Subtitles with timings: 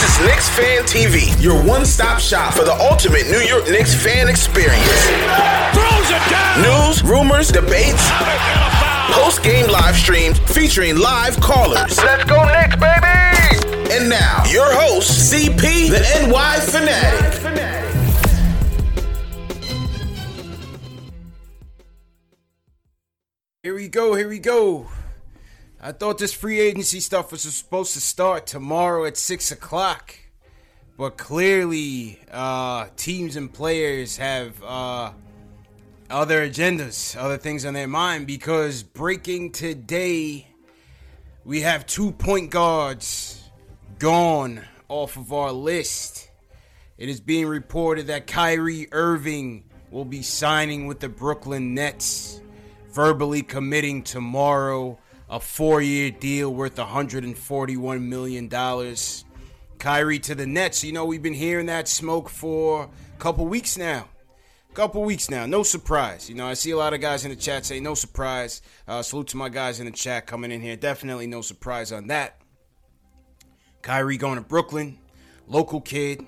[0.00, 4.30] This is Knicks Fan TV, your one-stop shop for the ultimate New York Knicks fan
[4.30, 4.82] experience.
[5.74, 6.62] Throws it down.
[6.62, 8.08] News, rumors, debates,
[9.12, 11.98] post-game live streams featuring live callers.
[11.98, 13.92] Let's go Knicks, baby.
[13.92, 17.34] And now, your host, CP, the NY Fanatic.
[23.62, 24.88] Here we go, here we go.
[25.82, 30.14] I thought this free agency stuff was supposed to start tomorrow at 6 o'clock.
[30.98, 35.12] But clearly, uh, teams and players have uh,
[36.10, 38.26] other agendas, other things on their mind.
[38.26, 40.48] Because breaking today,
[41.46, 43.42] we have two point guards
[43.98, 46.30] gone off of our list.
[46.98, 52.42] It is being reported that Kyrie Irving will be signing with the Brooklyn Nets,
[52.90, 54.98] verbally committing tomorrow
[55.30, 58.48] a four year deal worth $141 million.
[59.78, 60.84] Kyrie to the Nets.
[60.84, 64.08] You know, we've been hearing that smoke for a couple weeks now.
[64.72, 66.28] Couple weeks now, no surprise.
[66.28, 68.62] You know, I see a lot of guys in the chat say no surprise.
[68.86, 70.76] Uh, salute to my guys in the chat coming in here.
[70.76, 72.40] Definitely no surprise on that.
[73.82, 74.98] Kyrie going to Brooklyn,
[75.48, 76.24] local kid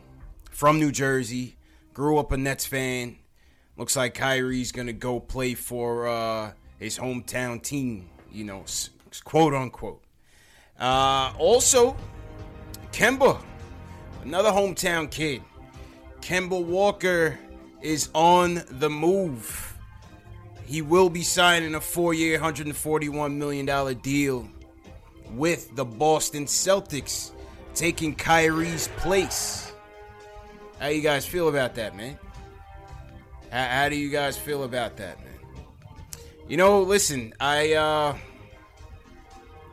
[0.50, 1.56] from New Jersey,
[1.94, 3.18] grew up a Nets fan.
[3.76, 8.10] Looks like Kyrie's gonna go play for uh, his hometown team.
[8.32, 8.64] You know,
[9.24, 10.02] quote unquote.
[10.80, 11.94] Uh, also,
[12.92, 13.40] Kemba,
[14.24, 15.42] another hometown kid.
[16.20, 17.38] Kemba Walker
[17.82, 19.76] is on the move.
[20.64, 24.48] He will be signing a four-year, $141 million deal
[25.32, 27.32] with the Boston Celtics,
[27.74, 29.72] taking Kyrie's place.
[30.78, 32.18] How you guys feel about that, man?
[33.50, 35.31] How, how do you guys feel about that, man?
[36.48, 38.16] You know, listen, I uh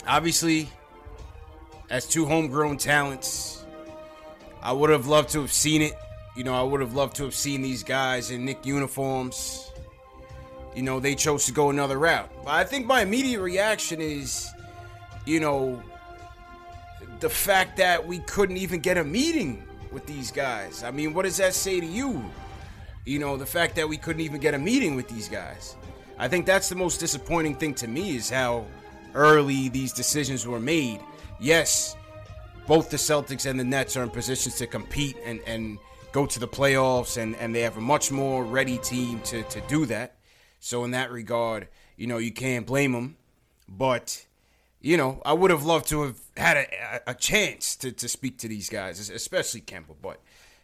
[0.07, 0.69] obviously
[1.89, 3.65] as two homegrown talents,
[4.61, 5.93] I would have loved to have seen it.
[6.37, 9.71] You know, I would have loved to have seen these guys in Knick uniforms.
[10.75, 12.31] You know, they chose to go another route.
[12.45, 14.49] But I think my immediate reaction is,
[15.25, 15.81] you know,
[17.19, 20.83] the fact that we couldn't even get a meeting with these guys.
[20.83, 22.23] I mean, what does that say to you?
[23.05, 25.75] You know, the fact that we couldn't even get a meeting with these guys.
[26.19, 28.65] I think that's the most disappointing thing to me is how
[29.15, 30.99] early these decisions were made.
[31.39, 31.95] Yes,
[32.67, 35.79] both the Celtics and the Nets are in positions to compete and, and
[36.11, 39.61] go to the playoffs, and, and they have a much more ready team to, to
[39.61, 40.17] do that.
[40.59, 43.15] So, in that regard, you know, you can't blame them.
[43.69, 44.25] But,
[44.81, 48.39] you know, I would have loved to have had a, a chance to, to speak
[48.39, 49.95] to these guys, especially Kemba.
[50.01, 50.19] But,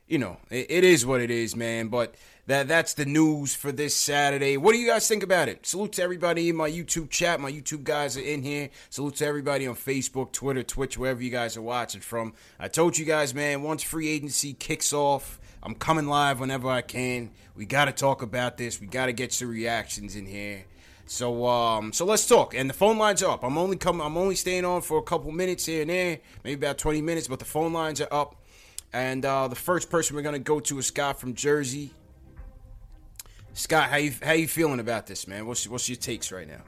[0.06, 1.88] you know, it, it is what it is, man.
[1.88, 2.16] But
[2.48, 4.58] that that's the news for this Saturday.
[4.58, 5.66] What do you guys think about it?
[5.66, 7.40] Salute to everybody in my YouTube chat.
[7.40, 8.70] My YouTube guys are in here.
[8.92, 12.34] Salute to everybody on Facebook, Twitter, Twitch, wherever you guys are watching from.
[12.60, 16.82] I told you guys, man, once free agency kicks off, I'm coming live whenever I
[16.82, 17.32] can.
[17.56, 18.80] We got to talk about this.
[18.80, 20.66] We got to get some reactions in here.
[21.08, 22.54] So um, so let's talk.
[22.54, 23.44] And the phone lines are up.
[23.44, 24.06] I'm only coming.
[24.06, 27.28] I'm only staying on for a couple minutes here and there, maybe about 20 minutes.
[27.28, 28.36] But the phone lines are up.
[28.94, 31.92] And uh, the first person we're gonna go to is Scott from Jersey.
[33.56, 35.48] Scott, how you how you feeling about this, man?
[35.48, 36.62] What's what's your takes right now?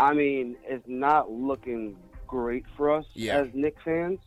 [0.00, 3.38] I mean, it's not looking great for us Yeah.
[3.38, 4.18] as Knicks fans.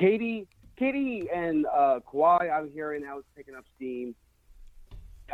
[0.00, 0.46] KD,
[0.80, 4.14] KD, and uh, Kawhi, I'm hearing now is picking up steam.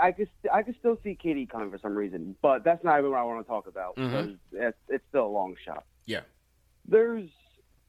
[0.00, 2.98] I could st- I could still see KD coming for some reason, but that's not
[2.98, 4.10] even what I want to talk about Mhm.
[4.10, 5.84] because it's, it's still a long shot.
[6.06, 6.22] Yeah.
[6.88, 7.28] There's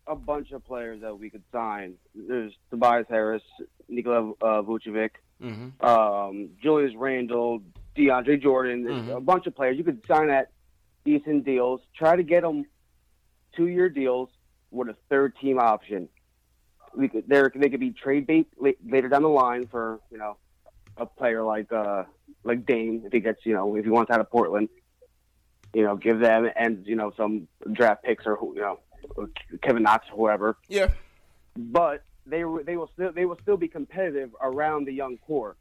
[0.05, 1.95] a bunch of players that we could sign.
[2.13, 3.41] There's Tobias Harris,
[3.89, 5.11] Nikola uh, Vucevic,
[5.43, 5.85] Mm-hmm.
[5.85, 7.61] um, Julius Randle,
[7.97, 8.85] DeAndre Jordan.
[8.85, 9.17] Mhm.
[9.17, 10.49] a bunch of players you could sign at
[11.05, 11.81] decent deals.
[11.95, 12.65] Try to get them
[13.55, 14.29] two-year deals
[14.71, 16.07] with a third-team option.
[16.95, 20.37] We could, there they could be trade bait later down the line for you know
[20.97, 22.03] a player like uh,
[22.43, 24.69] like Dame if he gets you know if he wants out of Portland.
[25.73, 28.79] You know, give them and you know some draft picks or you know
[29.63, 30.89] Kevin Knox or whoever Yeah.
[31.57, 35.55] but they were- they will still they will still be competitive around the young core.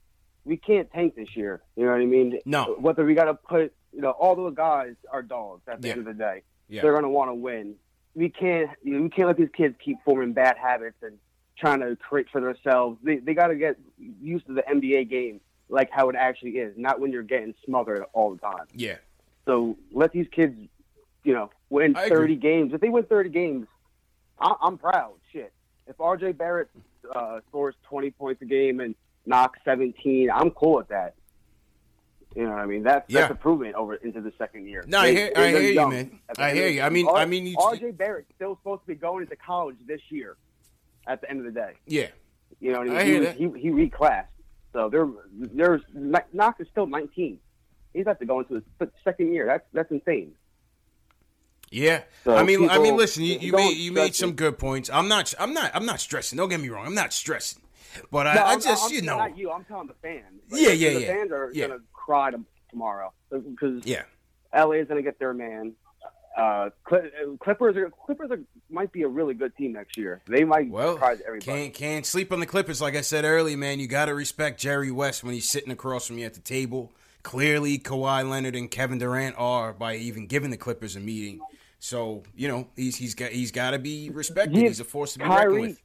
[0.44, 1.62] We can't tank this year.
[1.76, 2.41] You know what I mean?
[2.44, 2.76] No.
[2.79, 5.93] Whether we got to put you know all those guys are dogs at the Yeah.
[5.94, 6.43] end of the day.
[6.69, 6.82] Yeah.
[6.82, 7.76] They're going to want to win.
[8.14, 11.19] We can't you know, we can't let these kids keep forming bad habits and
[11.56, 12.99] trying to create for themselves.
[13.03, 13.76] They they got to get
[14.20, 18.05] used to the NBA game like how it actually is, not when you're getting smothered
[18.12, 18.67] all the time.
[18.75, 18.97] Yeah.
[19.47, 20.55] So let these kids,
[21.25, 22.17] you know, win I agree.
[22.19, 22.75] 30 games.
[22.75, 23.67] If they win 30 games,
[24.38, 25.14] I- I'm proud.
[25.32, 25.53] Shit.
[25.87, 26.69] If RJ Barrett
[27.14, 28.94] uh, scores 20 points a game and
[29.26, 31.14] knocks 17, I'm cool with that.
[32.34, 32.82] You know what I mean?
[32.82, 33.20] That's Yeah.
[33.23, 34.84] that's improvement over into the second year.
[34.87, 36.20] No, I hear- I hear you, man.
[36.38, 36.81] I hear you.
[36.81, 40.00] I mean- R- I mean, RJ Barrett's still supposed to be going into college this
[40.11, 40.37] year.
[41.06, 42.06] At the end of the day, Yeah.
[42.61, 42.99] you know what I mean?
[42.99, 43.37] I he, hear was- that.
[43.37, 44.28] he he reclassed,
[44.73, 47.40] so there there's Knox is still 19.
[47.93, 49.44] He's about to go into his second year.
[49.46, 50.32] That's that's insane.
[51.72, 54.36] Yeah, So I mean, I mean, listen, you, you made you made some it.
[54.36, 54.90] good points.
[54.92, 56.36] I'm not, I'm not, I'm not stressing.
[56.36, 57.62] Don't get me wrong, I'm not stressing,
[58.10, 59.50] but I, No, I just, I'm- you know, not you.
[59.50, 60.24] I'm telling the fans.
[60.50, 61.06] Yeah, yeah, the yeah.
[61.06, 61.69] fans are Yeah.
[61.69, 64.02] gonna cry to, tomorrow because yeah,
[64.54, 65.72] LA is gonna get their man.
[66.36, 66.69] Uh,
[67.40, 68.40] Clippers are Clippers are,
[68.70, 70.20] might be a really good team next year.
[70.28, 71.44] They might well, surprise everybody.
[71.50, 72.82] can't can't sleep on the Clippers.
[72.82, 76.06] Like I said earlier, man, you got to respect Jerry West when he's sitting across
[76.06, 76.92] from you at the table.
[77.22, 81.40] Clearly, Kawhi Leonard and Kevin Durant are by even giving the Clippers a meeting.
[81.82, 84.56] So you know he's he's got he's got to be respected.
[84.56, 85.82] Yeah, He's a force to be reckoned with.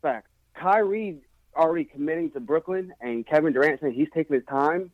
[0.00, 0.28] Fact.
[0.54, 1.18] Kyrie
[1.54, 4.90] already committing to Brooklyn, and Kevin Durant saying he's taking his time.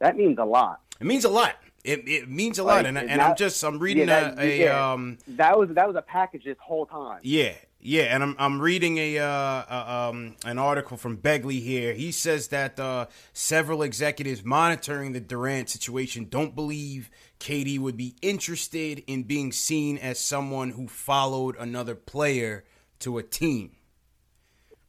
[0.00, 0.80] That means a lot.
[1.00, 1.54] It means a lot.
[1.84, 4.42] It, it means a lot, and, and and I'm just I'm reading yeah, that- a,
[4.42, 4.92] a yeah.
[4.92, 7.20] um That was that was a package this whole time.
[7.22, 11.92] Yeah, yeah, and I'm I'm reading a uh, uh, um an article from Begley here.
[11.92, 17.10] He says that uh, several executives monitoring the Durant situation don't believe
[17.44, 22.64] KD would be interested in being seen as someone who followed another player
[23.00, 23.72] to a team.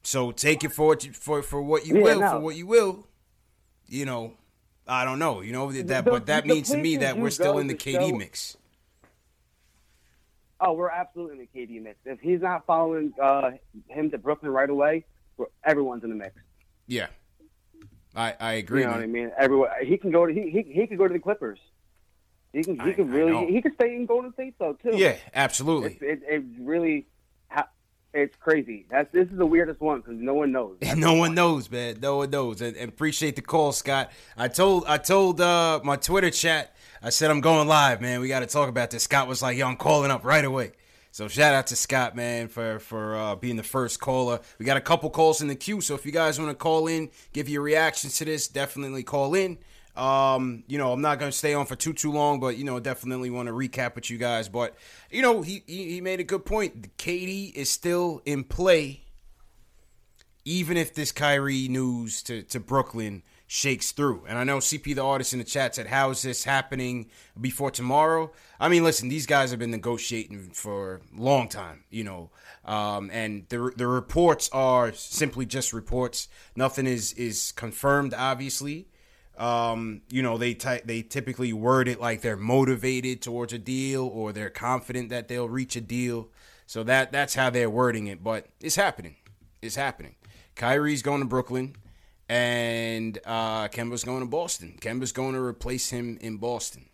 [0.03, 2.31] So take it for what you, for for what you Yeah, will, no.
[2.31, 3.07] for what you will.
[3.87, 4.35] You know,
[4.87, 5.41] I don't know.
[5.41, 8.09] You know that, The- but that means to me that we're still in the KD
[8.11, 8.55] show- mix.
[10.61, 11.97] Oh, we're absolutely in the KD mix.
[12.05, 13.51] If he's not following uh,
[13.89, 15.03] him to Brooklyn right away,
[15.65, 16.35] everyone's in the mix.
[16.87, 17.07] Yeah,
[18.15, 18.79] I I agree.
[18.81, 18.99] You know man.
[19.01, 19.31] what I mean?
[19.37, 21.59] Everyone, he can go to he he, he could go to the Clippers.
[22.55, 23.03] He can he I know.
[23.03, 24.95] really he can stay in Golden State though too.
[24.95, 25.97] Yeah, absolutely.
[26.01, 27.05] it's it, it really
[28.15, 28.85] it's crazy.
[28.89, 30.77] That's this is the weirdest one because no one knows.
[30.79, 31.97] That's no one knows, man.
[32.01, 32.61] No one knows.
[32.61, 34.09] And, and appreciate the call, Scott.
[34.37, 36.75] I told I told uh, my Twitter chat.
[37.03, 38.21] I said I'm going live, man.
[38.21, 39.03] We got to talk about this.
[39.03, 40.71] Scott was like, "Yo, I'm calling up right away."
[41.11, 44.39] So shout out to Scott, man, for for uh, being the first caller.
[44.59, 46.87] We got a couple calls in the queue, so if you guys want to call
[46.87, 49.57] in, give your reactions to this, definitely call in.
[49.97, 52.79] Um, you know, I'm not gonna stay on for too too long, but you know,
[52.79, 54.49] definitely want to recap with you guys.
[54.49, 54.75] But
[55.09, 56.97] you know, he he, he made a good point.
[56.97, 59.05] KD is still in play
[60.45, 64.23] even if this Kyrie news to, to Brooklyn shakes through.
[64.27, 67.71] And I know CP the artist in the chat said, How is this happening before
[67.71, 68.31] tomorrow?
[68.59, 72.29] I mean, listen, these guys have been negotiating for a long time, you know.
[72.63, 76.27] Um, and the the reports are simply just reports.
[76.55, 78.87] Nothing is is confirmed, obviously.
[79.37, 84.07] Um, you know, they ty- they typically word it like they're motivated towards a deal
[84.07, 86.29] or they're confident that they'll reach a deal.
[86.67, 89.15] So that that's how they're wording it, but it's happening.
[89.61, 90.15] It's happening.
[90.55, 91.75] Kyrie's going to Brooklyn,
[92.29, 94.77] and uh, Kemba's going to Boston.
[94.81, 96.85] Kemba's going to replace him in Boston.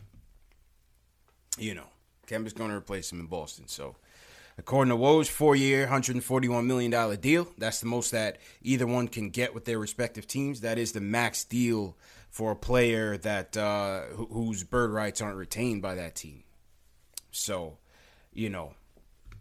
[1.57, 1.87] You know,
[2.27, 3.67] Kemba's going to replace him in Boston.
[3.67, 3.95] So,
[4.57, 7.47] according to Woj, four-year, $141 million deal.
[7.57, 10.61] That's the most that either one can get with their respective teams.
[10.61, 11.97] That is the max deal
[12.31, 16.43] for a player that uh, wh- whose bird rights aren't retained by that team.
[17.29, 17.77] So,
[18.33, 18.73] you know,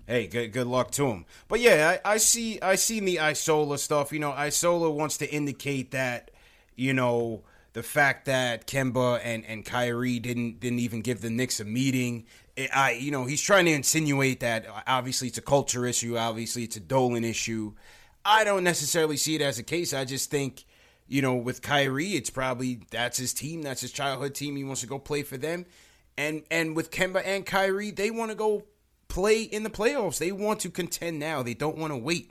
[0.06, 1.24] hey, good good luck to him.
[1.48, 4.12] But yeah, I, I see I seen the Isola stuff.
[4.12, 6.32] You know, Isola wants to indicate that
[6.74, 11.60] you know the fact that Kemba and and Kyrie didn't didn't even give the Knicks
[11.60, 12.26] a meeting.
[12.74, 16.18] I you know he's trying to insinuate that obviously it's a culture issue.
[16.18, 17.74] Obviously it's a Dolan issue.
[18.24, 19.94] I don't necessarily see it as a case.
[19.94, 20.64] I just think
[21.10, 24.54] you know, with Kyrie, it's probably that's his team, that's his childhood team.
[24.54, 25.66] He wants to go play for them.
[26.16, 28.62] And and with Kemba and Kyrie, they want to go
[29.08, 30.18] play in the playoffs.
[30.18, 31.42] They want to contend now.
[31.42, 32.30] They don't want to wait.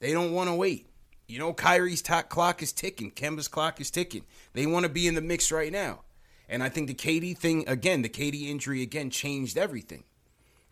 [0.00, 0.88] They don't want to wait.
[1.28, 3.12] You know, Kyrie's t- clock is ticking.
[3.12, 4.24] Kemba's clock is ticking.
[4.52, 6.00] They want to be in the mix right now.
[6.48, 10.02] And I think the KD thing, again, the KD injury again changed everything.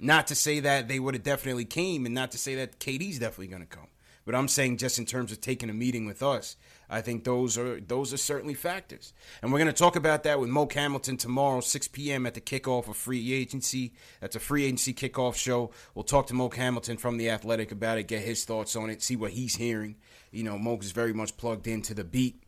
[0.00, 3.20] Not to say that they would have definitely came and not to say that KD's
[3.20, 3.86] definitely going to come.
[4.26, 6.56] But I'm saying just in terms of taking a meeting with us,
[6.90, 9.12] I think those are those are certainly factors.
[9.40, 12.26] And we're going to talk about that with Moke Hamilton tomorrow, 6 p.m.
[12.26, 13.92] at the kickoff of free agency.
[14.20, 15.70] That's a free agency kickoff show.
[15.94, 19.02] We'll talk to Moke Hamilton from the Athletic about it, get his thoughts on it,
[19.02, 19.96] see what he's hearing.
[20.32, 22.42] You know, Moke is very much plugged into the beat.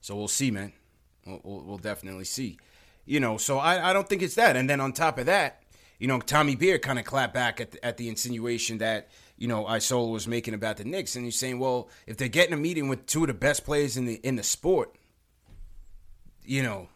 [0.00, 0.72] So we'll see, man.
[1.26, 2.58] We'll, we'll, we'll definitely see.
[3.04, 4.56] You know, so I, I don't think it's that.
[4.56, 5.62] And then on top of that,
[5.98, 9.48] you know, Tommy Beer kind of clapped back at the, at the insinuation that you
[9.48, 12.58] know Isola was making about the Knicks, and he's saying, well, if they're getting a
[12.58, 14.96] meeting with two of the best players in the in the sport,
[16.44, 16.88] you know,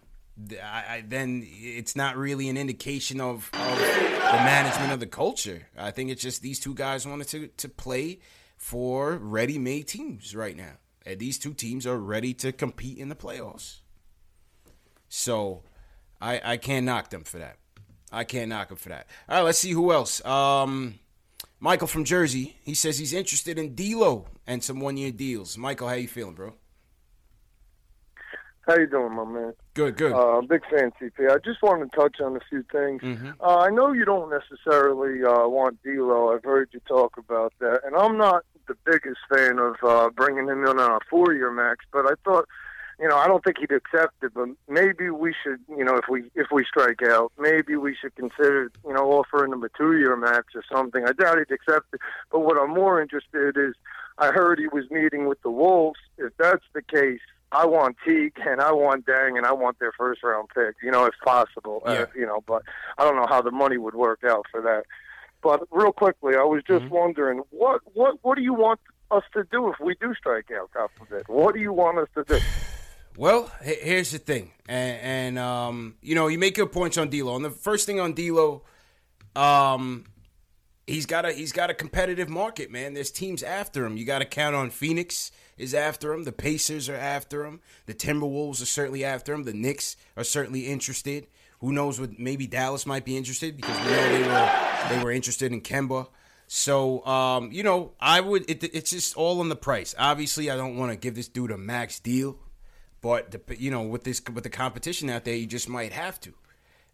[0.63, 5.69] I, I, then it's not really an indication of, of the management of the culture.
[5.79, 8.21] I think it's just these two guys wanted to to play
[8.57, 10.73] for ready-made teams right now,
[11.07, 13.81] and these two teams are ready to compete in the playoffs.
[15.09, 15.63] So,
[16.21, 17.57] I I can't knock them for that.
[18.11, 19.07] I can't knock them for that.
[19.29, 20.25] All right, let's see who else.
[20.25, 20.99] Um,
[21.63, 22.57] Michael from Jersey.
[22.65, 25.57] He says he's interested in D'Lo and some one-year deals.
[25.57, 26.55] Michael, how you feeling, bro?
[28.67, 29.55] How you doing, my man?
[29.75, 30.13] Good, good.
[30.13, 31.31] Uh, big fan, CP.
[31.31, 33.01] I just wanted to touch on a few things.
[33.01, 33.31] Mm-hmm.
[33.41, 36.35] Uh, I know you don't necessarily uh, want D'Lo.
[36.35, 40.49] I've heard you talk about that, and I'm not the biggest fan of uh, bringing
[40.49, 41.85] him in on a four-year max.
[41.93, 42.49] But I thought,
[43.01, 44.33] you know, I don't think he'd accept it.
[44.35, 48.15] But maybe we should, you know, if we if we strike out, maybe we should
[48.17, 51.05] consider, you know, offering him a two-year match or something.
[51.07, 52.01] I doubt he'd accept it.
[52.31, 53.75] But what I'm more interested in is,
[54.19, 56.01] I heard he was meeting with the Wolves.
[56.19, 57.21] If that's the case.
[57.55, 60.91] I want Teague and I want Dieng and I want their first round pick, you
[60.91, 61.83] know, if possible.
[61.85, 61.93] Yeah.
[61.93, 62.63] Uh, you know, but
[62.97, 64.85] I don't know how the money would work out for that.
[65.43, 66.95] But real quickly, I was just Mm-hmm.
[66.95, 68.81] wondering what what what do you want
[69.11, 71.29] us to do if we do strike out, God forbid?
[71.29, 72.41] What do you want us to do?
[73.17, 77.37] Well, here's the thing, and, and um, you know, you make good points on D'Lo.
[77.37, 78.63] And the first thing on D'Lo,
[79.37, 80.05] um,
[80.87, 82.95] he's got a he's got a competitive market, man.
[82.95, 83.97] There's teams after him.
[83.97, 86.25] You got to count on Phoenix is after him.
[86.25, 87.61] The Pacers are after him.
[87.87, 89.45] The Timberwolves are certainly after him.
[89.45, 91.27] The Knicks are certainly interested.
[91.61, 92.19] Who knows what?
[92.19, 94.51] Maybe Dallas might be interested because we know they were
[94.89, 96.09] they were interested in Kemba.
[96.49, 98.51] So um, you know, I would.
[98.51, 99.95] It, it's just all on the price.
[99.99, 102.39] Obviously, I don't want to give this dude a max deal,
[103.03, 106.19] but the, you know, with this with the competition out there, you just might have
[106.21, 106.33] to,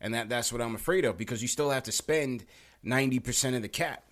[0.01, 2.45] and that that's what I'm afraid of because you still have to spend
[2.83, 4.03] ninety percent of the cap.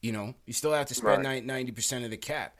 [0.00, 2.54] You know, you still have to spend ninety percent of the cap.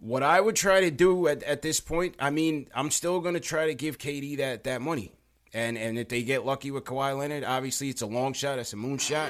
[0.00, 3.34] What I would try to do at, at this point, I mean, I'm still going
[3.34, 5.12] to try to give KD that that money,
[5.52, 8.72] and and if they get lucky with Kawhi Leonard, obviously it's a long shot, it's
[8.72, 9.28] a moonshot.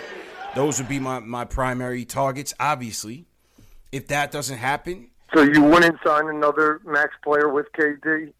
[0.54, 2.54] Those would be my my primary targets.
[2.60, 3.26] Obviously,
[3.90, 8.32] if that doesn't happen, So you wouldn't sign another max player with KD?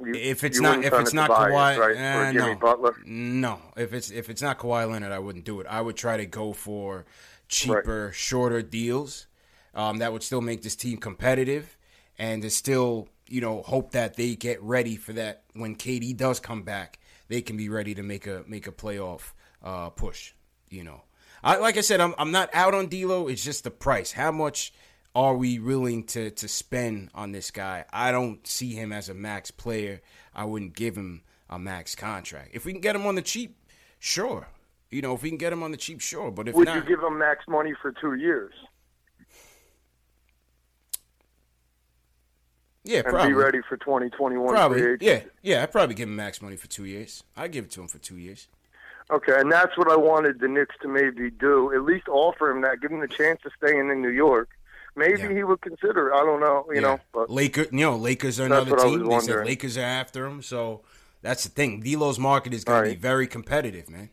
[0.00, 2.96] You, if it's not if it's not Tobias, Kawhi, right, eh, Jimmy no, Butler.
[3.04, 3.58] no.
[3.76, 5.66] If it's if it's not Kawhi Leonard, I wouldn't do it.
[5.68, 7.04] I would try to go for
[7.48, 9.26] cheaper, shorter deals.
[9.74, 11.76] Um, that would still make this team competitive,
[12.16, 16.38] and to still you know hope that they get ready for that when KD does
[16.38, 19.32] come back, they can be ready to make a make a playoff
[19.64, 20.32] uh, push.
[20.68, 21.02] You know,
[21.42, 23.26] I like I said, I'm I'm not out on D'Lo.
[23.26, 24.12] It's just the price.
[24.12, 24.72] How much
[25.18, 27.84] are we willing to to spend on this guy?
[27.92, 30.00] I don't see him as a max player.
[30.34, 32.50] I wouldn't give him a max contract.
[32.52, 33.56] If we can get him on the cheap,
[33.98, 34.48] sure.
[34.90, 36.30] You know, if we can get him on the cheap, sure.
[36.30, 38.52] But if Would not, you give him max money for two years
[42.88, 45.62] yeah, and probably, be ready for 2021 probably, yeah, yeah.
[45.62, 47.22] I'd probably give him max money for two years.
[47.36, 48.48] I'd give it to him for two years.
[49.10, 51.72] Okay, and that's what I wanted the Knicks to maybe do.
[51.74, 54.48] At least offer him that, give him the chance of staying in New York.
[54.98, 55.32] Maybe Yeah.
[55.32, 56.10] he would consider.
[56.10, 56.14] it.
[56.14, 56.80] I don't know, you Yeah.
[56.80, 57.00] know.
[57.12, 59.08] But Lakers, you know, Lakers are another I team.
[59.08, 59.46] They said.
[59.46, 60.82] Lakers are after him, so
[61.22, 61.80] that's the thing.
[61.80, 64.10] D'Lo's market is going to be very competitive, man.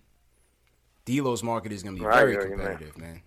[1.05, 2.49] D'Lo's market is going to be I very you, man.
[2.49, 3.21] competitive, man.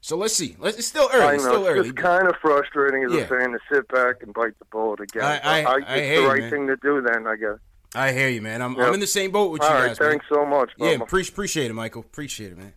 [0.00, 0.56] So let's see.
[0.58, 1.34] Let's, it's still early.
[1.34, 1.90] It's still early.
[1.90, 3.20] just kind of frustrating as Yeah.
[3.20, 5.22] a fan to sit back and bite the bullet again.
[5.22, 6.50] I- I- But I it's hear the you, right man.
[6.50, 7.00] thing to do.
[7.02, 7.58] Then I guess.
[7.94, 8.62] I hear you, man.
[8.62, 8.86] I'm, Yep.
[8.86, 10.10] I'm in the same boat with All you right, guys, man.
[10.10, 10.70] thanks so much.
[10.78, 12.00] Yeah, pre- appreciate it, Michael.
[12.02, 12.72] Appreciate it, man.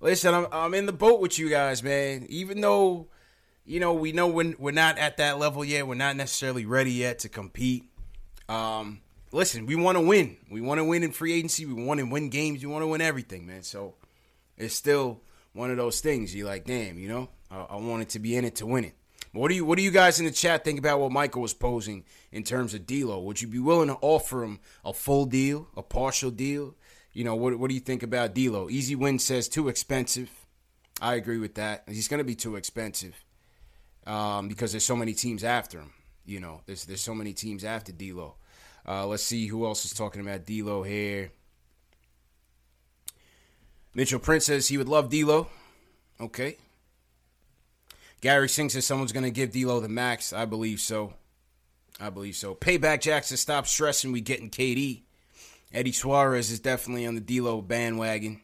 [0.00, 2.26] Listen, I'm I'm in the boat with you guys, man.
[2.28, 3.08] Even though,
[3.64, 6.92] you know, we know when we're not at that level yet, we're not necessarily ready
[6.92, 7.84] yet to compete.
[8.48, 9.00] Um,
[9.30, 10.36] listen, we want to win.
[10.50, 11.64] We want to win in free agency.
[11.64, 12.64] We want to win games.
[12.64, 13.62] We want to win everything, man.
[13.62, 13.94] So
[14.56, 15.20] it's still
[15.52, 16.34] one of those things.
[16.34, 18.94] You're like, damn, you know, I, I wanted to be in it to win it.
[19.32, 21.54] What do you What do you guys in the chat think about what Michael was
[21.54, 23.20] posing in terms of D'Lo?
[23.20, 26.74] Would you be willing to offer him a full deal, a partial deal?
[27.12, 28.68] You know, what What do you think about D'Lo?
[28.68, 30.30] Easy Win says too expensive.
[31.00, 31.84] I agree with that.
[31.88, 33.24] He's going to be too expensive
[34.06, 35.92] um, because there's so many teams after him.
[36.24, 38.36] You know, there's there's so many teams after D'Lo.
[38.86, 41.30] Uh, let's see who else is talking about D'Lo here.
[43.94, 45.48] Mitchell Prince says he would love D'Lo.
[46.20, 46.56] Okay.
[48.20, 50.32] Gary Singh says someone's going to give D'Lo the max.
[50.32, 51.14] I believe so.
[52.00, 52.54] I believe so.
[52.54, 54.12] Payback Jackson, stop stressing.
[54.12, 55.02] We getting KD.
[55.72, 58.40] Eddie Suarez is definitely on the D'Lo bandwagon.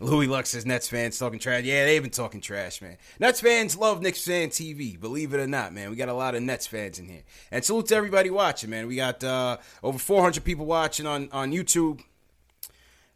[0.00, 1.64] Louis Lux says Nets fans talking trash.
[1.64, 2.98] Yeah, they've been talking trash, man.
[3.18, 4.98] Nets fans love Knicks fan TV.
[4.98, 5.90] Believe it or not, man.
[5.90, 7.22] We got a lot of Nets fans in here.
[7.50, 8.86] And salute to everybody watching, man.
[8.86, 12.00] We got uh, over 400 people watching on, on YouTube.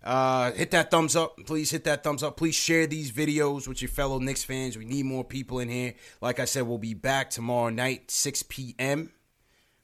[0.02, 1.36] Uh, hit that thumbs up.
[1.46, 2.36] Please hit that thumbs up.
[2.36, 4.76] Please share these videos with your fellow Knicks fans.
[4.76, 5.94] We need more people in here.
[6.20, 9.12] Like I said, we'll be back tomorrow night, 6 p.m.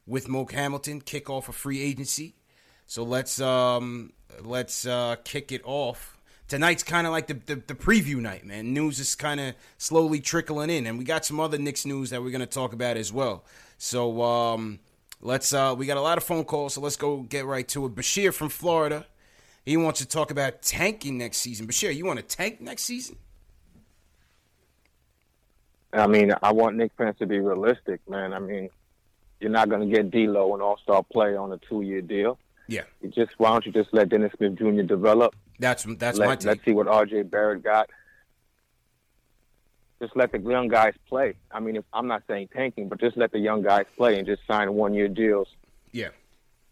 [0.05, 1.01] with Moke Hamilton.
[1.01, 2.35] Kick off a free agency.
[2.87, 4.13] So let's um
[4.43, 6.18] let's uh, kick it off.
[6.49, 8.73] Tonight's kind of like the, the, the preview night, man.
[8.73, 12.23] News is kind of slowly trickling in, and we got some other Knicks news that
[12.23, 13.45] we're gonna talk about as well.
[13.77, 14.81] So um,
[15.21, 17.85] let's uh, we got a lot of phone calls, so let's go get right to
[17.87, 17.95] it.
[17.95, 19.07] Bashir from Florida.
[19.65, 21.67] He wants to talk about tanking next season.
[21.67, 23.17] Bashir, you want to tank next season?
[25.93, 28.33] I mean, I want Knick fans to be realistic, man.
[28.33, 28.71] I mean,
[29.41, 32.39] you're not going to get D'Lo an All-Star player on a two-year deal.
[32.67, 32.83] Yeah.
[33.03, 34.83] You just why don't you just let Dennis Smith Jr.
[34.83, 35.35] develop?
[35.59, 36.47] That's that's let, my take.
[36.47, 37.23] Let's see what R.J.
[37.23, 37.91] Barrett got.
[40.01, 41.35] Just let the young guys play.
[41.51, 44.27] I mean, if, I'm not saying tanking, but just let the young guys play and
[44.27, 45.49] just sign one-year deals.
[45.91, 46.11] Yeah.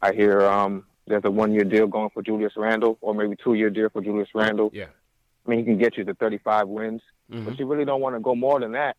[0.00, 3.88] I hear um, there's a one-year deal going for Julius Randle, or maybe two-year deal
[3.88, 4.70] for Julius Randle.
[4.72, 4.84] Yeah.
[5.44, 7.44] I mean, he can get you to 35 wins, Mhm.
[7.46, 8.96] but you really don't want to go more than that.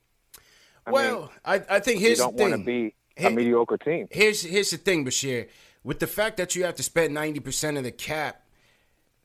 [0.85, 3.77] I well, mean, I, I think you here's don't want to be Here- a mediocre
[3.77, 4.07] team.
[4.11, 5.47] Here's here's the thing, Bashir.
[5.83, 8.41] With the fact that you have to spend ninety percent of the cap,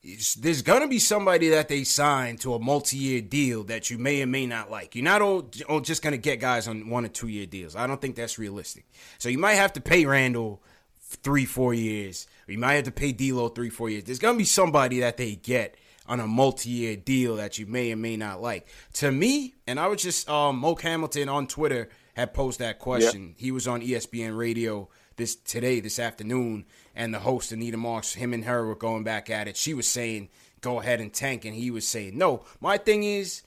[0.05, 4.27] there's gonna be somebody that they sign to a multi-year deal that you may or
[4.27, 4.97] may not like.
[4.97, 7.77] You're not all, all just gonna get guys on one or two year deals.
[7.77, 8.85] I don't think that's realistic.
[9.19, 10.61] So you might have to pay Randle
[10.99, 12.27] three, four years.
[12.49, 14.05] Or you might have to pay D'Lo three, four years.
[14.05, 17.97] There's gonna be somebody that they get on a multi-year deal that you may or
[17.97, 18.67] may not like.
[18.95, 23.35] To me, and I was just um Moke Hamilton on Twitter had posed that question.
[23.39, 24.89] He was on ESPN Radio
[25.23, 26.65] this today, this afternoon,
[26.97, 29.57] and the host Anita Marks, him and her were going back at it.
[29.57, 30.29] She was saying,
[30.61, 33.43] "Go ahead and tank," and he was saying, "No." My thing is,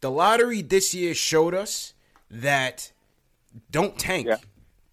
[0.00, 1.92] the lottery this year showed us
[2.30, 2.92] that
[3.68, 4.28] don't tank.
[4.28, 4.36] Yeah.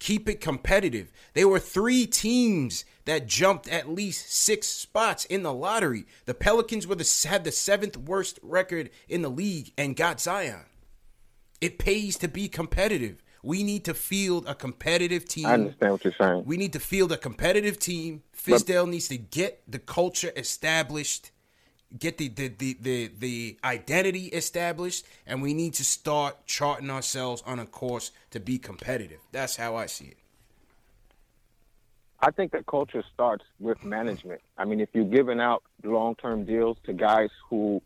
[0.00, 1.12] Keep it competitive.
[1.34, 6.06] There were three teams that jumped at least six spots in the lottery.
[6.24, 10.66] The Pelicans were the had the seventh worst record in the league and got Zion.
[11.60, 13.22] It pays to be competitive.
[13.46, 15.46] We need to field a competitive team.
[15.46, 16.42] I understand what you're saying.
[16.46, 18.24] We need to field a competitive team.
[18.36, 21.30] Fizdale needs to get the culture established,
[21.96, 27.44] get the the, the the the identity established, and we need to start charting ourselves
[27.46, 29.20] on a course to be competitive.
[29.30, 30.18] That's how I see it.
[32.18, 34.40] I think that culture starts with management.
[34.58, 37.80] I mean, if you're giving out long-term deals to guys who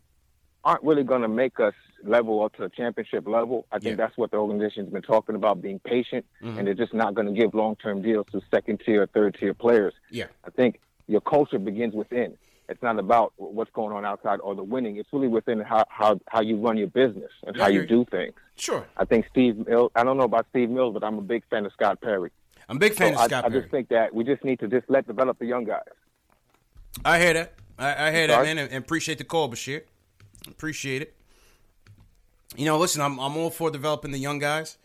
[0.63, 4.05] aren't really going to make us level up to a championship level, I think Yeah.
[4.05, 6.57] that's what the organization's been talking about, being patient, Mm-hmm.
[6.57, 9.93] and they're just not going to give long-term deals to second-tier, or third-tier players.
[10.09, 10.25] Yeah.
[10.45, 12.37] I think your culture begins within.
[12.69, 14.95] It's not about what's going on outside or the winning.
[14.95, 18.05] It's really within how, how, how you run your business and Yeah, how you do
[18.05, 18.33] things.
[18.55, 21.43] Sure, I think Steve Mills, I don't know about Steve Mills, but I'm a big
[21.49, 22.31] fan of Scott Perry.
[22.69, 23.59] I'm a big fan So of I, Scott I Perry.
[23.59, 25.81] I just think that we just need to just let develop the young guys.
[27.03, 27.53] I hear that.
[27.77, 29.81] I, I hear that, man, and, and appreciate the call, Bashir.
[30.47, 31.15] Appreciate it.
[32.55, 34.77] You know, listen, I'm I'm all for developing the young guys,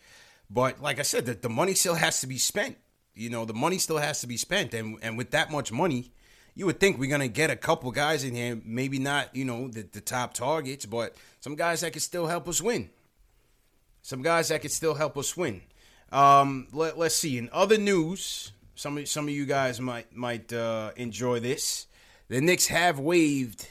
[0.49, 2.77] but like I said, the, the money still has to be spent.
[3.13, 6.11] You know, the money still has to be spent, and and with that much money,
[6.55, 9.67] you would think we're gonna get a couple guys in here, maybe not, you know,
[9.67, 12.89] the, the top targets, but some guys that could still help us win.
[14.01, 15.61] Some guys that could still help us win.
[16.11, 17.37] Um, let, let's see.
[17.37, 21.87] In other news, some of some of you guys might might uh, enjoy this.
[22.29, 23.67] The Knicks have waived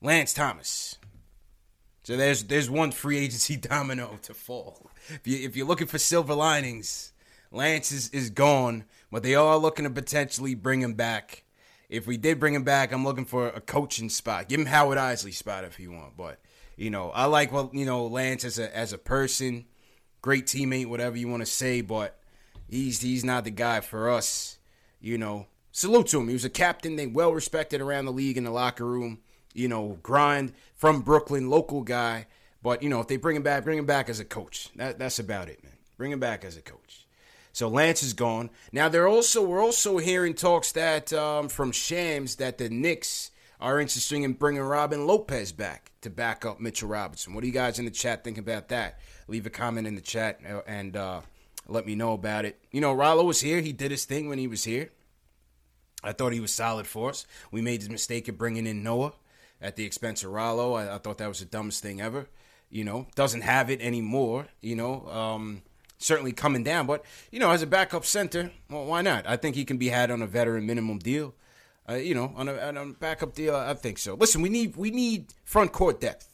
[0.00, 0.98] Lance Thomas.
[2.10, 4.90] So there's there's one free agency domino to fall.
[5.10, 7.12] If you if you're looking for silver linings,
[7.52, 11.44] Lance is, is gone, but they are looking to potentially bring him back.
[11.88, 14.48] If we did bring him back, I'm looking for a coaching spot.
[14.48, 16.16] Give him Howard Eisley spot if you want.
[16.16, 16.40] But
[16.76, 19.66] you know, I like what you know Lance as a as a person,
[20.20, 21.80] great teammate, whatever you want to say.
[21.80, 22.18] But
[22.68, 24.58] he's he's not the guy for us.
[25.00, 26.26] You know, salute to him.
[26.26, 29.20] He was a captain, they well respected around the league in the locker room.
[29.52, 32.26] You know, grind from Brooklyn, local guy.
[32.62, 34.70] But you know, if they bring him back, bring him back as a coach.
[34.76, 35.74] That, that's about it, man.
[35.98, 37.06] Bring him back as a coach.
[37.52, 38.48] So Lance is gone.
[38.72, 43.78] Now they're also we're also hearing talks that um, from Shams that the Knicks are
[43.78, 47.34] interested in bringing Robin Lopez back to back up Mitchell Robinson.
[47.34, 48.98] What do you guys in the chat think about that?
[49.28, 51.20] Leave a comment in the chat uh, and uh,
[51.68, 52.58] let me know about it.
[52.72, 53.60] You know, Rollo was here.
[53.60, 54.92] He did his thing when he was here.
[56.02, 57.26] I thought he was solid for us.
[57.50, 59.12] We made the mistake of bringing in Noah
[59.60, 60.74] at the expense of Rollo.
[60.74, 62.26] I, I thought that was the dumbest thing ever.
[62.70, 64.46] You know, doesn't have it anymore.
[64.60, 65.62] You know, um,
[65.98, 69.28] certainly coming down, but you know, as a backup center, well, why not?
[69.28, 71.34] I think he can be had on a veteran minimum deal.
[71.88, 74.14] Uh, you know, on a, on a backup deal, I think so.
[74.14, 76.28] Listen, we need we need front court depth.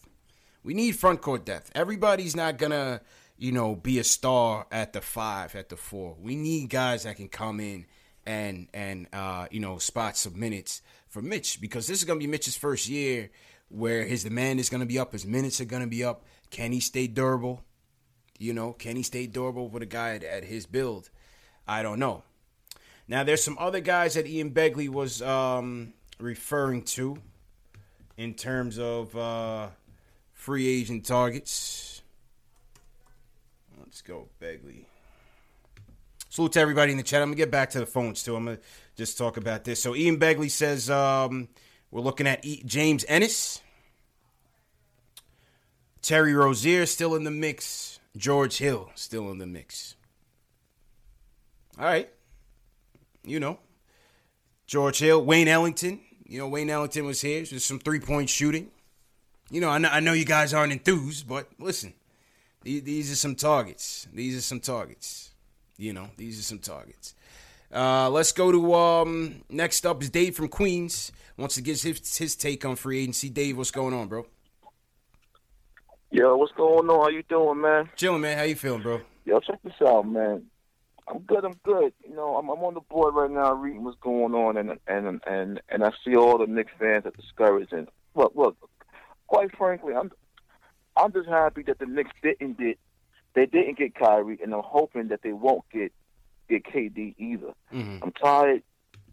[0.63, 1.71] We need front court depth.
[1.75, 3.01] Everybody's not gonna,
[3.39, 6.17] you know, be a star at the five, at the four.
[6.21, 7.87] We need guys that can come in
[8.27, 12.27] and and uh, you know spot some minutes for Mitch because this is gonna be
[12.27, 13.31] Mitch's first year
[13.69, 16.25] where his demand is gonna be up, his minutes are gonna be up.
[16.51, 17.65] Can he stay durable?
[18.39, 21.11] You know, can he stay durable with a guy at, at his build?
[21.67, 22.23] I don't know.
[23.09, 27.19] Now, there's some other guys that Ian Begley was um, referring to
[28.17, 29.69] in terms of uh,
[30.33, 32.03] free agent targets.
[33.79, 34.85] Let's go, Begley.
[36.29, 37.23] Salute to everybody in the chat.
[37.23, 38.37] I'm gonna get back to the phones too.
[38.37, 38.59] I'm gonna
[38.97, 39.83] just talk about this.
[39.83, 41.49] So Ian Begley says um,
[41.91, 43.61] we're looking at e- James Ennis,
[46.03, 49.95] Terry Rozier still in the mix, George Hill still in the mix.
[51.79, 52.09] All right,
[53.23, 53.59] you know,
[54.67, 56.01] George Hill, Wayne Ellington.
[56.29, 57.45] You know, Wayne Ellington was here.
[57.45, 58.71] There's some three point shooting.
[59.51, 61.95] You know, I know, I know you guys aren't enthused, but listen,
[62.63, 64.09] these, these are some targets.
[64.13, 65.31] These are some targets.
[65.77, 67.15] You know, these are some targets.
[67.77, 71.13] Uh, let's go to um, next up is Dave from Queens.
[71.37, 73.29] Wants to give his, his take on free agency.
[73.29, 74.25] Dave, what's going on, bro?
[76.11, 77.01] Yo, what's going on?
[77.03, 77.91] How you doing, man?
[77.95, 78.39] Chilling, man.
[78.39, 79.03] How you feeling, bro?
[79.27, 80.47] Yo, check this out, man.
[81.07, 81.45] I'm good.
[81.45, 81.93] I'm good.
[82.09, 85.21] You know, I'm, I'm on the board right now, reading what's going on, and and
[85.27, 87.75] and and I see all the Knicks fans are discouraged.
[87.75, 88.57] And look, look.
[89.27, 90.11] Quite frankly, I'm
[90.97, 92.79] I'm just happy that the Knicks didn't get
[93.35, 95.93] they didn't get Kyrie, and I'm hoping that they won't get
[96.49, 97.53] get KD either.
[97.73, 97.99] Mm-hmm.
[98.03, 98.63] I'm tired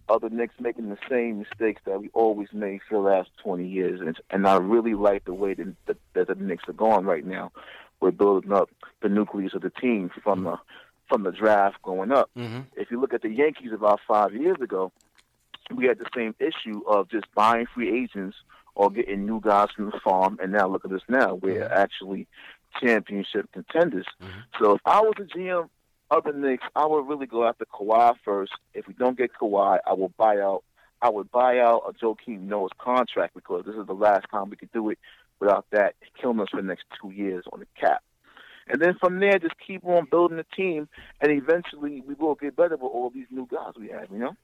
[0.10, 3.68] of the Knicks making the same mistakes that we always made for the last 20
[3.68, 7.06] years, and and I really like the way that the, that the Knicks are going
[7.06, 7.52] right now.
[8.00, 8.70] We're building up
[9.02, 10.58] the nucleus of the team from the
[11.08, 12.30] from the draft going up.
[12.38, 12.62] Mm-hmm.
[12.76, 14.92] If you look at the Yankees about five years ago,
[15.74, 18.38] we had the same issue of just buying free agents
[18.76, 21.36] or getting new guys from the farm, and now look at us now.
[21.36, 22.28] We're actually
[22.82, 24.08] championship contenders.
[24.60, 25.70] So if I was a GM
[26.18, 28.54] of the Knicks, I would really go after Kawhi first.
[28.74, 30.64] If we don't get Kawhi, I will buy out.
[31.02, 34.56] I would buy out a Joakim Noah's contract because this is the last time we
[34.56, 35.00] could do it
[35.40, 38.02] without that killing us for the next two years on the cap.
[38.68, 40.88] And then from there, just keep on building the team,
[41.20, 44.10] and eventually we will get better with all these new guys we have.
[44.12, 44.36] You know.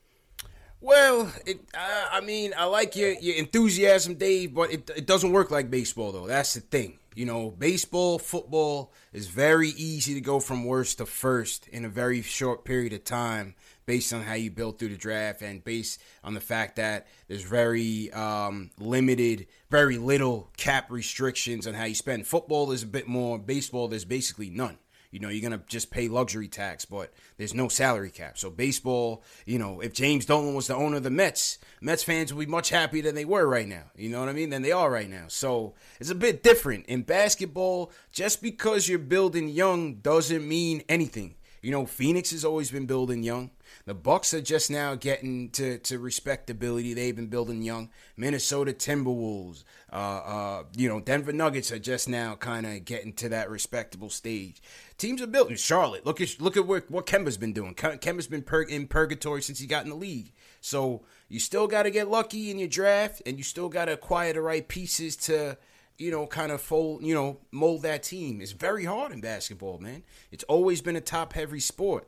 [0.82, 5.32] Well, it, uh, I mean, I like your, your enthusiasm, Dave, but it, it doesn't
[5.34, 6.28] work like baseball, though.
[6.28, 7.00] That's the thing.
[7.16, 11.90] You know, baseball, football is very easy to go from worst to first in a
[11.90, 16.00] very short period of time based on how you build through the draft and based
[16.24, 21.96] on the fact that there's very um, limited, very little cap restrictions on how you
[21.96, 22.26] spend.
[22.26, 23.38] Football, there's a bit more.
[23.38, 24.78] Baseball, there's basically none.
[25.12, 28.38] You know, you're gonna just pay luxury tax, but there's no salary cap.
[28.38, 32.34] So baseball, you know, if James Dolan was the owner of the Mets, Mets fans
[32.34, 33.86] would be much happier than they were right now.
[33.96, 34.52] You know what I mean?
[34.52, 35.26] Than they are right now.
[35.28, 37.92] So it's a bit different in basketball.
[38.12, 41.36] Just because you're building young doesn't mean anything.
[41.62, 43.52] You know, Phoenix has always been building young.
[43.90, 46.94] The Bucks are just now getting to, to respectability.
[46.94, 47.90] They've been building young.
[48.16, 53.30] Minnesota Timberwolves, uh, uh, you know, Denver Nuggets are just now kind of getting to
[53.30, 54.62] that respectable stage.
[55.00, 55.56] Teams are building.
[55.56, 56.06] Charlotte.
[56.06, 57.74] Look at look at what, what Kemba's been doing.
[57.74, 60.34] Kemba's been pur- in purgatory since he got in the league.
[60.62, 63.94] So you still got to get lucky in your draft, and you still got to
[63.94, 65.58] acquire the right pieces to
[65.98, 68.40] you know, kind of fold, you know, mold that team.
[68.40, 70.04] It's very hard in basketball, man.
[70.32, 72.08] It's always been a top heavy sport.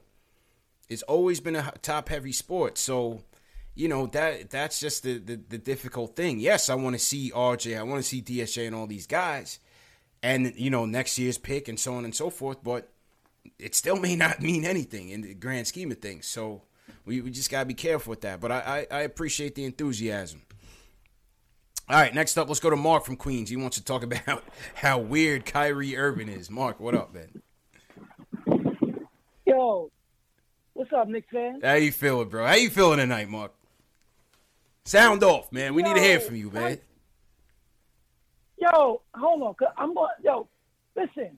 [0.91, 2.77] It's always been a top heavy sport.
[2.77, 3.23] So,
[3.75, 6.37] you know, that that's just the, the, the difficult thing.
[6.37, 9.59] Yes, I want to see RJ, I want to see DSJ and all these guys.
[10.21, 12.89] And, you know, next year's pick and so on and so forth, but
[13.57, 16.27] it still may not mean anything in the grand scheme of things.
[16.27, 16.63] So
[17.05, 18.41] we, we just gotta be careful with that.
[18.41, 20.41] But I, I, I appreciate the enthusiasm.
[21.87, 23.49] All right, next up, let's go to Mark from Queens.
[23.49, 24.43] He wants to talk about
[24.75, 26.49] how weird Kyrie Irving is.
[26.49, 27.41] Mark, what up, man?
[29.45, 29.89] Yo,
[30.73, 31.59] what's up, Knicks fan?
[31.63, 32.45] How you feeling, bro?
[32.45, 33.53] How you feeling tonight, Mark?
[34.85, 35.73] Sound off, man.
[35.73, 36.79] We need to hear from you, man.
[38.57, 40.09] yo, hold on, cause I'm going.
[40.23, 40.47] Yo,
[40.95, 41.37] listen,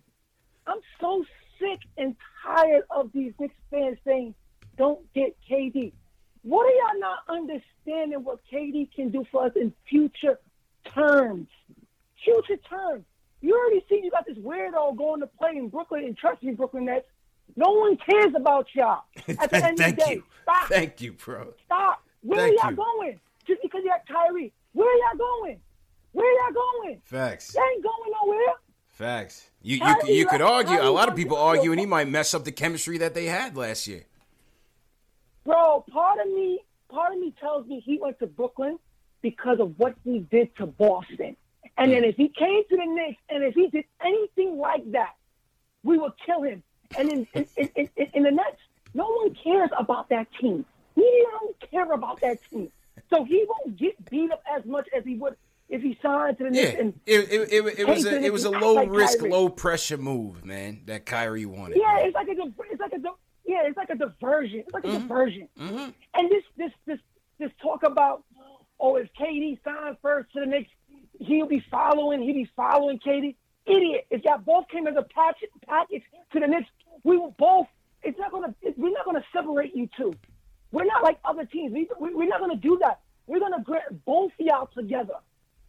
[0.65, 1.25] I'm so
[1.59, 4.33] sick and tired of these Knicks fans saying,
[4.77, 5.93] "Don't get KD."
[6.43, 8.23] What are y'all not understanding?
[8.23, 10.39] What KD can do for us in future
[10.93, 11.47] terms?
[12.23, 13.05] Future terms.
[13.41, 16.53] You already seen you got this weirdo going to play in Brooklyn, and trust me,
[16.53, 17.05] Brooklyn Nets.
[17.55, 19.03] No one cares about y'all.
[19.27, 20.23] At the end of the Thank day, you.
[20.41, 20.67] stop.
[20.69, 21.53] Thank you, bro.
[21.65, 22.03] Stop.
[22.21, 22.77] Where Thank y'all you.
[22.77, 23.19] going?
[23.45, 24.53] Just because you got Kyrie.
[24.73, 25.59] Where are y'all going?
[26.13, 27.01] Where are y'all going?
[27.03, 27.53] Facts.
[27.53, 28.53] Y'all ain't going nowhere.
[28.87, 29.49] Facts.
[29.61, 30.79] You you, Kyrie you could argue.
[30.79, 33.57] A lot of people argue, and he might mess up the chemistry that they had
[33.57, 34.05] last year.
[35.43, 38.79] Bro, part of me, part of me tells me he went to Brooklyn
[39.21, 41.35] because of what he did to Boston.
[41.77, 41.91] And hmm.
[41.91, 45.15] then if he came to the Knicks and if he did anything like that,
[45.83, 46.63] we would kill him.
[46.97, 48.57] And in in, in, in, in the Nets,
[48.93, 50.65] no one cares about that team.
[50.95, 52.71] He don't care about that team.
[53.09, 55.35] So he won't get beat up as much as he would
[55.69, 56.73] if he signed to the Knicks.
[56.73, 59.31] Yeah, And it, it, it, it was a it was a low like risk, Kyrie.
[59.31, 60.81] low pressure move, man.
[60.85, 61.77] That Kyrie wanted.
[61.77, 62.99] Yeah, it's like a it's like a
[63.45, 64.59] yeah, it's like a diversion.
[64.59, 65.07] It's like a mm-hmm.
[65.07, 65.49] diversion.
[65.59, 65.89] Mm-hmm.
[66.13, 66.99] And this this this
[67.39, 68.23] this talk about
[68.79, 70.69] oh, if KD signed first to the Knicks,
[71.19, 72.21] he'll be following.
[72.21, 73.35] He'll be following KD.
[73.65, 74.07] Idiot!
[74.11, 76.03] If y'all both came as a package package
[76.33, 76.69] to the Knicks,
[77.03, 77.67] we will both.
[78.01, 78.53] It's not gonna.
[78.61, 80.13] It, we're not gonna separate you two.
[80.71, 81.73] We're not like other teams.
[81.73, 82.99] We, we, we're not gonna do that.
[83.27, 85.15] We're gonna grab both y'all together.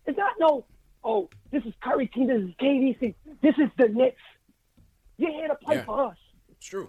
[0.06, 0.64] It's not no.
[1.04, 2.26] Oh, this is Curry team.
[2.28, 3.14] This is KD team.
[3.42, 4.22] This is the Knicks.
[5.18, 5.84] You're here to play Yeah.
[5.84, 6.16] for us.
[6.50, 6.88] It's true.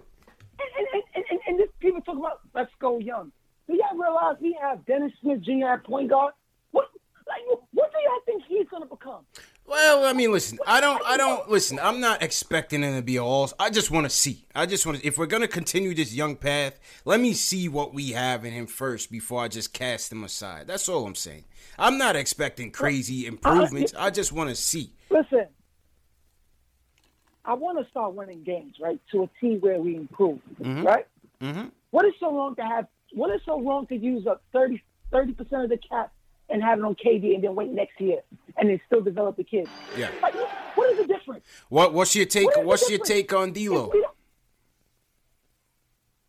[0.58, 3.30] And, and, and, and, and this people talk about let's go young.
[3.68, 5.66] Do y'all realize we have Dennis Smith Jr.
[5.74, 6.32] at point guard?
[6.70, 6.88] What
[7.28, 9.26] like what do y'all think he's gonna become?
[9.68, 11.80] Well, I mean, listen, I don't, I don't listen.
[11.82, 13.50] I'm not expecting him to be all.
[13.58, 14.46] I just want to see.
[14.54, 15.06] I just want to.
[15.06, 18.66] If we're gonna continue this young path, let me see what we have in him
[18.66, 20.68] first before I just cast him aside.
[20.68, 21.44] That's all I'm saying.
[21.78, 23.92] I'm not expecting crazy uh, improvements.
[23.92, 24.92] Uh, I just want to see.
[25.10, 25.46] Listen,
[27.44, 29.00] I want to start winning games, right?
[29.12, 30.84] To a team where we improve, mm-hmm.
[30.84, 31.06] right?
[31.40, 31.68] Mm-hmm.
[31.90, 32.86] What is so wrong to have?
[33.12, 36.12] What is so wrong to use up 30 percent of the cap
[36.48, 38.20] and have it on KD and then wait next year
[38.56, 39.70] and then still develop the kids?
[39.96, 40.10] Yeah.
[40.22, 40.34] Like,
[40.74, 41.44] what is the difference?
[41.68, 42.46] What What's your take?
[42.56, 43.92] What What's your take on D'Lo?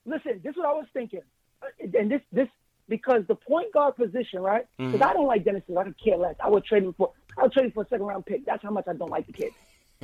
[0.06, 1.22] Listen, this is what I was thinking,
[1.62, 1.68] Uh,
[2.00, 2.48] and this this
[2.88, 4.66] because the point guard position, right?
[4.78, 5.64] Because I don't like Dennis.
[5.78, 6.36] I could care less.
[6.40, 7.12] I would trade him for.
[7.38, 8.46] I would trade him for a second round pick.
[8.46, 9.52] That's how much I don't like the kid,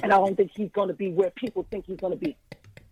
[0.02, 2.36] and I don't think he's going to be where people think he's going to be.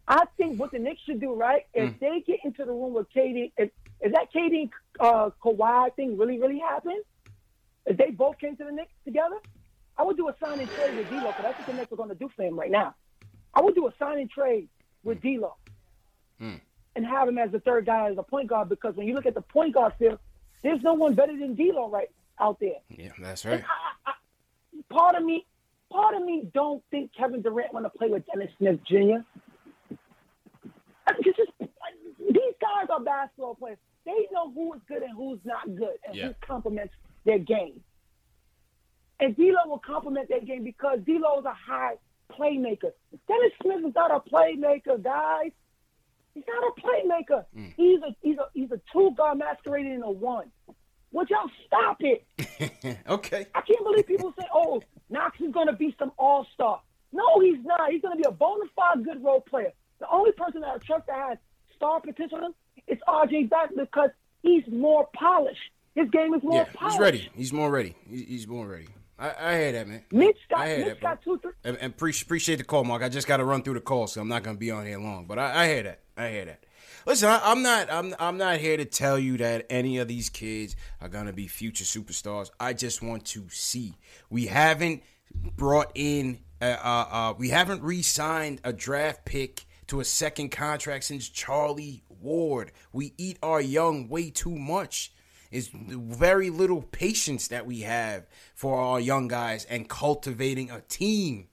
[0.08, 1.66] I think what the Knicks should do, right?
[1.74, 6.18] If they get into the room with KD, if if that KD uh, Kawhi thing
[6.18, 7.04] really really happened,
[7.86, 9.38] if they both came to the Knicks together,
[9.98, 11.96] I would do a sign and trade with D'Lo because that's what the Knicks are
[11.96, 12.96] going to do for him right now.
[13.54, 14.70] I would do a sign and trade
[15.04, 15.56] with D'Lo
[16.40, 16.56] hmm.
[16.96, 19.26] and have him as the third guy as a point guard because when you look
[19.26, 20.20] at the point guard field,
[20.64, 22.80] there's no one better than D'Lo right out there.
[22.90, 23.64] Yeah, that's right.
[24.90, 25.46] Part of me,
[25.92, 29.24] part of me don't think Kevin Durant want to play with Dennis Smith Jr.
[31.08, 33.78] I it's just these guys are basketball players.
[34.06, 36.28] They know who is good and who's not good and Yeah.
[36.28, 36.94] who complements
[37.26, 37.82] their game.
[39.20, 41.96] And D'Lo will complement their game because D'Lo is a high
[42.32, 42.92] playmaker.
[43.28, 45.52] Dennis Smith is not a playmaker, guys.
[46.34, 47.46] He's not a playmaker.
[47.56, 47.74] Mm.
[47.76, 50.50] He's a he's a he's a two guard masquerading in a one.
[51.12, 52.26] Would y'all stop it?
[53.10, 53.46] okay.
[53.54, 56.82] I can't believe people say, "Oh, Knox is going to be some all star."
[57.12, 57.92] No, he's not.
[57.92, 59.74] He's going to be a bona fide good role player.
[60.00, 61.38] The only person that I trust that has
[61.76, 62.56] star potential
[62.88, 64.10] is RJ Barrett because
[64.42, 65.60] he's more polished.
[65.96, 66.94] His game is more Yeah, polished.
[66.96, 67.30] he's ready.
[67.36, 67.96] He's more ready.
[68.10, 68.88] He's more ready.
[69.20, 70.04] I, I hear that, man.
[70.12, 71.52] Mitch got I hear Mitch that, got two three.
[71.64, 73.04] And, and pre- appreciate the call, Mark.
[73.04, 74.86] I just got to run through the call, so I'm not going to be on
[74.86, 75.26] here long.
[75.26, 76.00] But I, I hear that.
[76.18, 76.64] I hear that.
[77.06, 77.92] Listen, I, I'm not.
[77.92, 78.16] I'm.
[78.20, 81.48] I'm not here to tell you that any of these kids are going to be
[81.48, 82.50] future superstars.
[82.60, 83.96] I just want to see.
[84.30, 85.04] We haven't
[85.56, 86.40] brought in.
[86.62, 92.04] Uh, uh, uh, we haven't re-signed a draft pick to a second contract since Charlie
[92.22, 92.72] Ward.
[92.94, 95.12] We eat our young way too much.
[95.52, 101.50] It's very little patience that we have for our young guys and cultivating a team.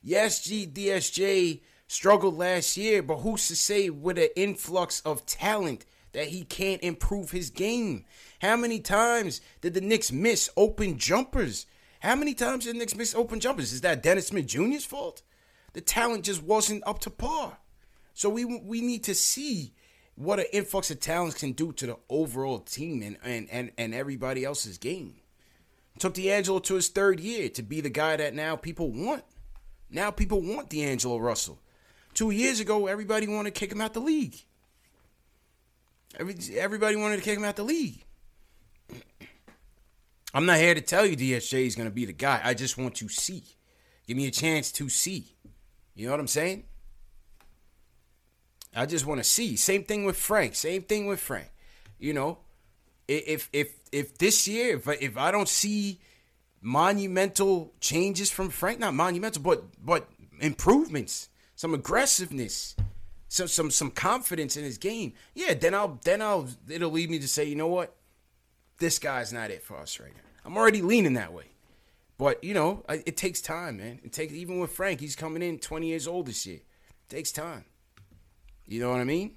[0.00, 6.28] Yes, GDSJ struggled last year, but who's to say with an influx of talent that
[6.28, 8.04] he can't improve his game?
[8.40, 11.66] How many times did the Knicks miss open jumpers?
[12.00, 13.72] How many times did the Knicks miss open jumpers?
[13.72, 15.22] Is that Dennis Smith Jr.'s fault?
[15.72, 17.58] The talent just wasn't up to par.
[18.14, 19.72] So we we need to see
[20.14, 23.94] what an influx of talents can do to the overall team and and, and, and
[23.94, 25.16] everybody else's game.
[25.98, 29.24] Took D'Angelo to his third year to be the guy that now people want.
[29.90, 31.58] Now people want D'Angelo Russell.
[32.14, 34.36] Two years ago, everybody wanted to kick him out the league.
[36.18, 38.04] Every, everybody wanted to kick him out the league.
[40.34, 42.40] I'm not here to tell you DSJ is going to be the guy.
[42.42, 43.44] I just want to see.
[44.06, 45.36] Give me a chance to see.
[45.94, 46.64] You know what I'm saying?
[48.74, 49.56] I just want to see.
[49.56, 50.54] Same thing with Frank.
[50.54, 51.50] Same thing with Frank.
[51.98, 52.38] You know,
[53.08, 56.00] if if if this year if if I don't see
[56.60, 60.08] monumental changes from Frank, not monumental, but but
[60.40, 62.74] improvements, some aggressiveness,
[63.28, 65.12] some some some confidence in his game.
[65.34, 67.94] Yeah, then I'll then I'll it'll lead me to say, you know what,
[68.78, 70.22] this guy's not it for us right now.
[70.44, 71.46] I'm already leaning that way,
[72.18, 74.00] but you know, it takes time, man.
[74.02, 76.56] It takes even with Frank, he's coming in 20 years old this year.
[76.58, 77.64] It takes time.
[78.66, 79.36] You know what I mean?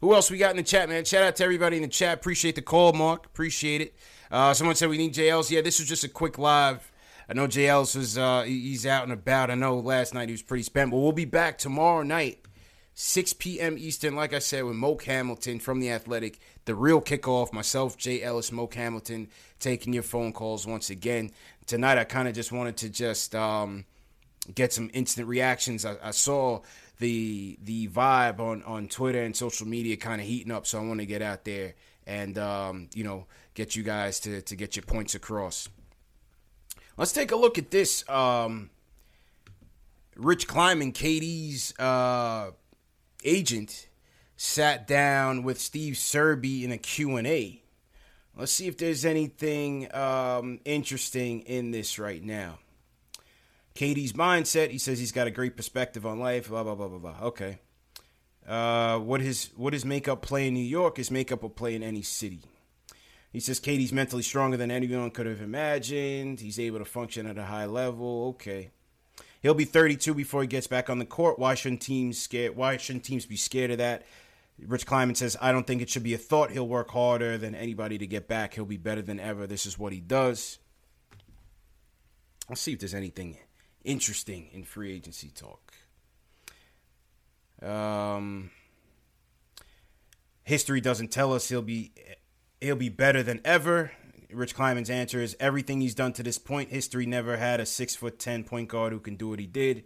[0.00, 1.04] Who else we got in the chat, man?
[1.04, 2.18] Shout out to everybody in the chat.
[2.18, 3.26] Appreciate the call, Mark.
[3.26, 3.94] Appreciate it.
[4.30, 5.50] Uh, someone said we need JLs.
[5.50, 6.90] Yeah, this was just a quick live.
[7.28, 9.50] I know JLs was uh, he's out and about.
[9.50, 12.38] I know last night he was pretty spent, but we'll be back tomorrow night,
[12.94, 13.76] 6 p.m.
[13.78, 14.14] Eastern.
[14.14, 17.52] Like I said, with Moke Hamilton from the Athletic, the real kickoff.
[17.52, 19.28] Myself, Jay Ellis, Moke Hamilton,
[19.58, 21.30] taking your phone calls once again.
[21.66, 23.84] Tonight, I kind of just wanted to just um,
[24.54, 25.84] get some instant reactions.
[25.84, 26.60] I, I saw
[26.98, 30.66] the the vibe on on Twitter and social media kind of heating up.
[30.66, 31.74] So I want to get out there
[32.06, 35.68] and um, you know get you guys to to get your points across.
[36.96, 38.08] Let's take a look at this.
[38.08, 38.70] Um,
[40.16, 42.52] Rich Kleiman, KD's uh,
[43.22, 43.88] agent,
[44.36, 47.62] sat down with Steve Serby in a Q&A.
[48.34, 52.58] Let's see if there's anything um, interesting in this right now.
[53.76, 54.70] KD's mindset.
[54.70, 56.48] He says he's got a great perspective on life.
[56.48, 57.26] Blah blah blah blah blah.
[57.28, 57.58] Okay.
[58.46, 60.96] Uh, what his what his makeup play in New York?
[60.96, 62.40] His makeup will play in any city.
[63.32, 66.40] He says KD's mentally stronger than anyone could have imagined.
[66.40, 68.28] He's able to function at a high level.
[68.30, 68.70] Okay.
[69.42, 71.38] He'll be 32 before he gets back on the court.
[71.38, 72.56] Why shouldn't teams scared?
[72.56, 74.04] Why shouldn't teams be scared of that?
[74.58, 76.50] Rich Kleiman says, I don't think it should be a thought.
[76.50, 78.54] He'll work harder than anybody to get back.
[78.54, 79.46] He'll be better than ever.
[79.46, 80.58] This is what he does.
[82.48, 83.36] Let's see if there's anything
[83.86, 85.72] interesting in free agency talk.
[87.62, 88.50] Um,
[90.44, 91.92] history doesn't tell us he'll be
[92.60, 93.92] he'll be better than ever.
[94.30, 96.70] Rich Kleiman's answer is everything he's done to this point.
[96.70, 99.84] History never had a six foot ten point guard who can do what he did.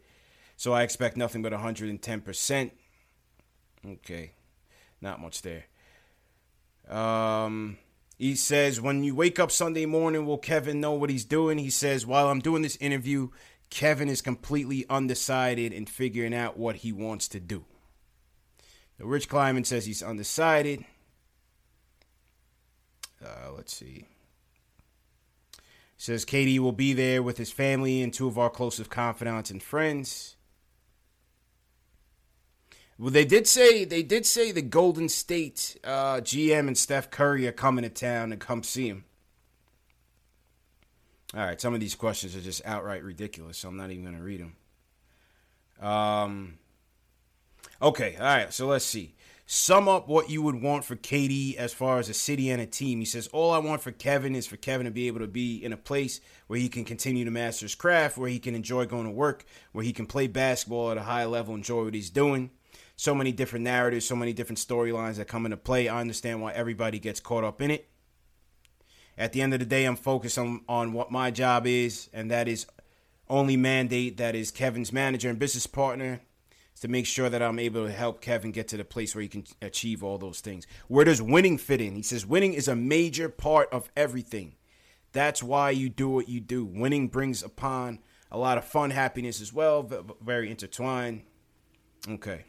[0.61, 2.71] So I expect nothing but 110%.
[3.87, 4.33] Okay.
[5.01, 5.65] Not much there.
[6.87, 7.79] Um,
[8.19, 11.57] he says, when you wake up Sunday morning, will Kevin know what he's doing?
[11.57, 13.31] He says, while I'm doing this interview,
[13.71, 17.65] Kevin is completely undecided in figuring out what he wants to do.
[18.99, 20.85] Now, Rich Kleiman says he's undecided.
[23.25, 24.07] Uh, let's see.
[25.97, 29.63] Says KD will be there with his family and two of our closest confidants and
[29.63, 30.37] friends.
[32.99, 37.47] Well, they did say they did say the Golden State uh, GM and Steph Curry
[37.47, 39.05] are coming to town to come see him.
[41.33, 44.17] All right, some of these questions are just outright ridiculous, so I'm not even going
[44.17, 45.87] to read them.
[45.87, 46.59] Um,
[47.81, 49.15] okay, all right, so let's see.
[49.47, 52.67] Sum up what you would want for KD as far as a city and a
[52.67, 53.01] team.
[53.01, 55.57] He says, All I want for Kevin is for Kevin to be able to be
[55.57, 58.87] in a place where he can continue to master his craft, where he can enjoy
[58.87, 62.11] going to work, where he can play basketball at a high level, enjoy what he's
[62.11, 62.51] doing.
[62.95, 65.89] So many different narratives, so many different storylines that come into play.
[65.89, 67.90] I understand why everybody gets caught up in it.
[69.21, 72.31] At the end of the day, I'm focused on, on what my job is, and
[72.31, 72.65] that is
[73.29, 76.23] only mandate that is Kevin's manager and business partner
[76.81, 79.29] to make sure that I'm able to help Kevin get to the place where he
[79.29, 80.67] can achieve all those things.
[80.89, 81.97] Where does winning fit in?
[81.97, 84.55] He says winning is a major part of everything.
[85.13, 86.65] That's why you do what you do.
[86.65, 87.99] Winning brings upon
[88.33, 89.83] a lot of fun, happiness as well,
[90.23, 91.25] very intertwined.
[92.09, 92.47] Okay.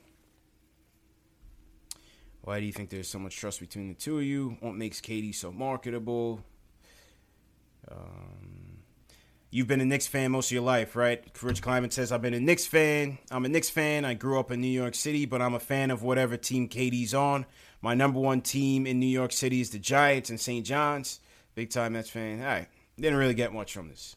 [2.43, 4.55] Why do you think there's so much trust between the two of you?
[4.61, 6.45] What makes KD so marketable?
[7.89, 8.83] Um,
[9.49, 11.23] you've been a Knicks fan most of your life, right?
[11.41, 13.17] Rich Kleiman says, I've been a Knicks fan.
[13.29, 14.05] I'm a Knicks fan.
[14.05, 17.13] I grew up in New York City, but I'm a fan of whatever team KD's
[17.13, 17.45] on.
[17.81, 20.65] My number one team in New York City is the Giants and St.
[20.65, 21.19] John's.
[21.55, 22.39] Big time Mets fan.
[22.39, 22.67] All right.
[22.99, 24.15] Didn't really get much from this.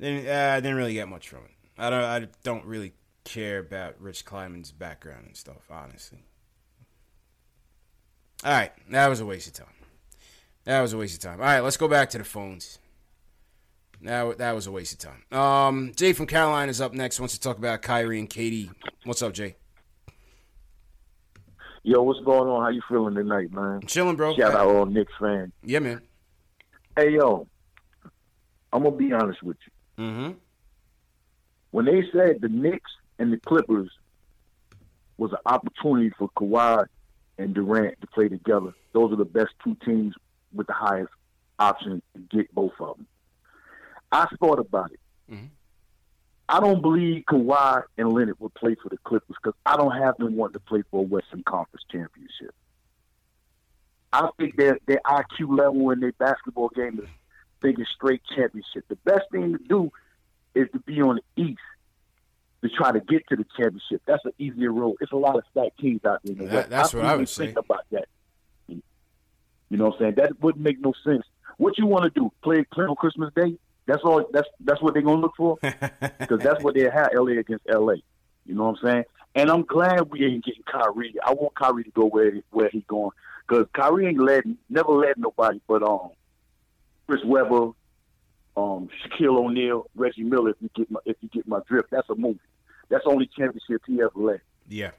[0.00, 1.50] Didn't, uh, didn't really get much from it.
[1.76, 2.92] I don't, I don't really
[3.24, 6.20] care about Rich Kleiman's background and stuff, honestly.
[8.42, 9.74] All right, that was a waste of time.
[10.64, 11.40] That was a waste of time.
[11.40, 12.78] All right, let's go back to the phones.
[14.02, 15.38] That, that was a waste of time.
[15.38, 17.20] Um, Jay from Carolina is up next.
[17.20, 18.70] Wants to talk about Kyrie and KD.
[19.04, 19.56] What's up, Jay?
[21.82, 22.62] Yo, what's going on?
[22.62, 23.80] How you feeling tonight, man?
[23.82, 24.34] I'm chilling, bro.
[24.36, 25.52] Shout out all Knicks fans.
[25.62, 26.00] Yeah, man.
[26.96, 27.46] Hey, yo,
[28.72, 30.04] I'm gonna be honest with you.
[30.04, 30.32] Mm-hmm.
[31.72, 33.90] When they said the Knicks and the Clippers
[35.16, 36.86] was an opportunity for Kawhi
[37.40, 38.74] and Durant to play together.
[38.92, 40.14] Those are the best two teams
[40.52, 41.12] with the highest
[41.58, 43.06] option to get both of them.
[44.12, 45.00] I thought about it.
[45.30, 45.46] Mm-hmm.
[46.48, 50.16] I don't believe Kawhi and Leonard would play for the Clippers because I don't have
[50.16, 52.54] them wanting to play for a Western Conference championship.
[54.12, 57.08] I think their their IQ level in their basketball game is
[57.62, 58.84] thinking straight championship.
[58.88, 59.92] The best thing to do
[60.56, 61.60] is to be on the East
[62.62, 64.02] to try to get to the championship.
[64.06, 64.96] That's an easier road.
[65.00, 66.34] It's a lot of stacked teams out there.
[66.46, 67.54] That- that's what I would think say.
[67.58, 68.06] about that.
[68.68, 70.14] You know what I'm saying?
[70.16, 71.24] That wouldn't make no sense.
[71.56, 72.32] What you want to do?
[72.42, 73.56] Play play on Christmas Day?
[73.86, 74.24] That's all.
[74.32, 77.94] That's that's what they're gonna look for because that's what they had LA against LA.
[78.46, 79.04] You know what I'm saying?
[79.36, 81.14] And I'm glad we ain't getting Kyrie.
[81.24, 83.10] I want Kyrie to go where where he going
[83.48, 86.10] because Kyrie ain't led never led nobody but um
[87.06, 87.70] Chris Webber,
[88.60, 90.50] um Shaquille O'Neal, Reggie Miller.
[90.50, 92.40] If you get my if you get my drift, that's a movie.
[92.88, 94.40] That's the only championship he ever led.
[94.68, 94.90] Yeah.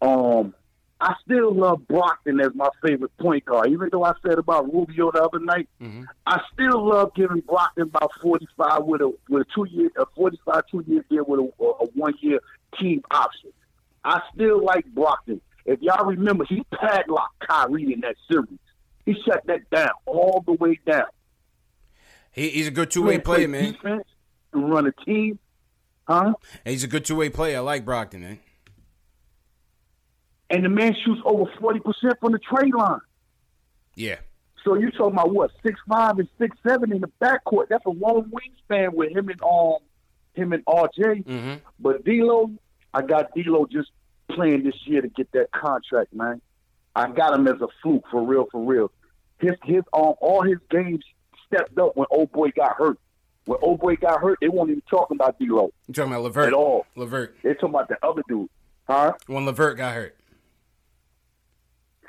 [0.00, 0.54] Um,
[1.00, 5.10] I still love Brogdon as my favorite point guard, even though I said about Rubio
[5.10, 5.68] the other night.
[5.80, 6.04] Mm-hmm.
[6.26, 10.06] I still love giving Brogdon about forty five with a with a two year a
[10.14, 12.38] forty five two year deal with a, a one year
[12.78, 13.50] team option.
[14.04, 15.40] I still like Brogdon.
[15.64, 18.58] If y'all remember, he padlocked Kyrie in that series.
[19.04, 21.06] He shut that down all the way down.
[22.32, 23.72] He, he's a good two way player, play man.
[23.72, 24.04] Defense
[24.52, 25.38] and run a team,
[26.08, 26.34] huh?
[26.64, 27.58] He's a good two way player.
[27.58, 28.38] I like Brogdon, man.
[30.50, 33.00] And the man shoots over forty percent from the trade line.
[33.94, 34.16] Yeah.
[34.64, 37.68] So you talking about what six five and six seven in the backcourt?
[37.68, 39.78] That's a long wingspan with him and um
[40.34, 41.24] him and RJ.
[41.24, 41.54] Mm-hmm.
[41.78, 42.50] But D'Lo,
[42.94, 43.90] I got D'Lo just
[44.30, 46.40] playing this year to get that contract, man.
[46.94, 48.90] I got him as a fluke for real, for real.
[49.38, 51.04] His his um all his games
[51.52, 52.98] stepped up when old boy got hurt.
[53.44, 56.46] When old boy got hurt, they weren't even talking about D'Lo You talking about Levert?
[56.48, 56.86] at all.
[56.94, 57.34] Levert.
[57.42, 58.48] They're talking about the other dude,
[58.88, 59.12] huh?
[59.26, 60.16] When Levert got hurt.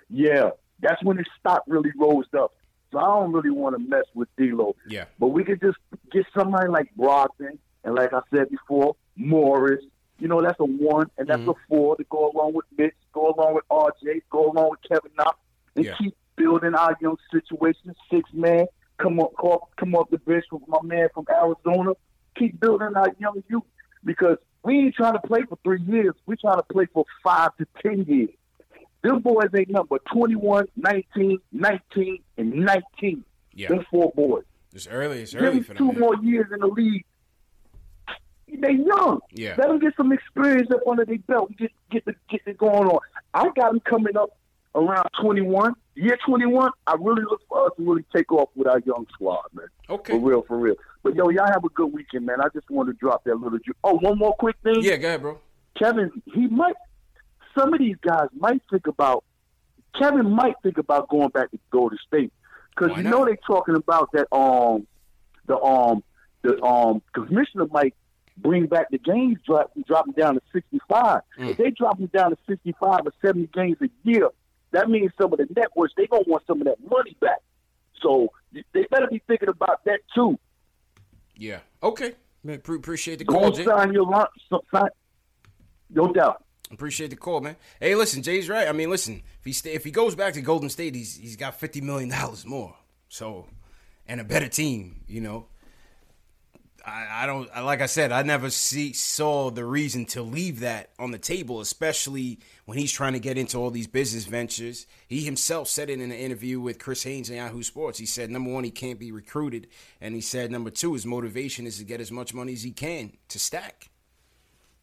[0.09, 2.53] Yeah, that's when his stock really rose up.
[2.91, 4.75] So I don't really want to mess with D'Lo.
[4.87, 5.05] Yeah.
[5.17, 5.77] But we could just
[6.11, 9.83] get somebody like Brogdon, and like I said before, Morris.
[10.19, 11.59] You know, that's a one, and that's a mm-hmm.
[11.67, 15.37] four to go along with Mitch, go along with RJ, go along with Kevin Knox,
[15.75, 15.95] and Yeah.
[15.95, 17.95] keep building our young situation.
[18.11, 18.67] Six man,
[19.03, 21.91] come up, call, come up the bench with my man from Arizona.
[22.37, 23.63] Keep building our young youth
[24.03, 26.15] because we ain't trying to play for three years.
[26.25, 28.29] We trying to play for five to ten years.
[29.03, 33.25] Them boys ain't but 21, 19, 19, and 19.
[33.53, 33.67] Yeah.
[33.67, 34.45] Them four boys.
[34.73, 35.21] It's early.
[35.21, 35.99] It's Give early them for two them.
[35.99, 35.99] man.
[35.99, 37.03] more years in the league.
[38.47, 39.19] They young.
[39.31, 39.55] Yeah.
[39.57, 41.51] Let them get some experience up under their belt.
[41.57, 42.99] Get get the get it going on.
[43.33, 44.29] I got them coming up
[44.73, 45.75] around 21.
[45.95, 49.43] Year 21, I really look for us to really take off with our young squad,
[49.53, 49.68] man.
[49.89, 50.14] Okay.
[50.14, 50.76] For real, for real.
[51.01, 52.41] But yo, y'all have a good weekend, man.
[52.41, 53.59] I just want to drop that little.
[53.59, 54.78] Ju- oh, one more quick thing.
[54.82, 55.39] Yeah, go ahead, bro.
[55.78, 56.76] Kevin, he might.
[57.57, 59.24] Some of these guys might think about.
[59.99, 62.34] Kevin might think about going back to Golden State
[62.76, 64.28] because you know they talking about that.
[64.36, 64.88] Um,
[65.45, 66.03] the um,
[66.41, 67.93] the um, commissioner might
[68.38, 71.22] bring back the games drop drop them down to sixty five.
[71.38, 71.51] Mm.
[71.51, 74.30] If they drop them down to sixty five or seventy games a year,
[74.72, 77.39] that means some of the networks they gonna want some of that money back.
[78.03, 80.37] So they better be thinking about that too.
[81.35, 81.59] Yeah.
[81.81, 82.13] Okay.
[82.43, 83.63] Man, pre- appreciate the call, Jay.
[83.65, 84.05] sign your
[84.49, 84.89] so- sign-
[85.89, 86.43] No doubt.
[86.71, 87.55] Appreciate the call, man.
[87.79, 88.67] Hey, listen, Jay's right.
[88.67, 91.35] I mean, listen, if he stay, if he goes back to Golden State, he's he's
[91.35, 92.75] got fifty million dollars more.
[93.09, 93.47] So,
[94.07, 95.01] and a better team.
[95.07, 95.45] You know,
[96.86, 98.11] I, I don't like I said.
[98.11, 102.91] I never see saw the reason to leave that on the table, especially when he's
[102.91, 104.86] trying to get into all these business ventures.
[105.07, 107.99] He himself said it in an interview with Chris Haynes and Yahoo Sports.
[107.99, 109.67] He said, number one, he can't be recruited,
[110.01, 112.71] and he said, number two, his motivation is to get as much money as he
[112.71, 113.89] can to stack.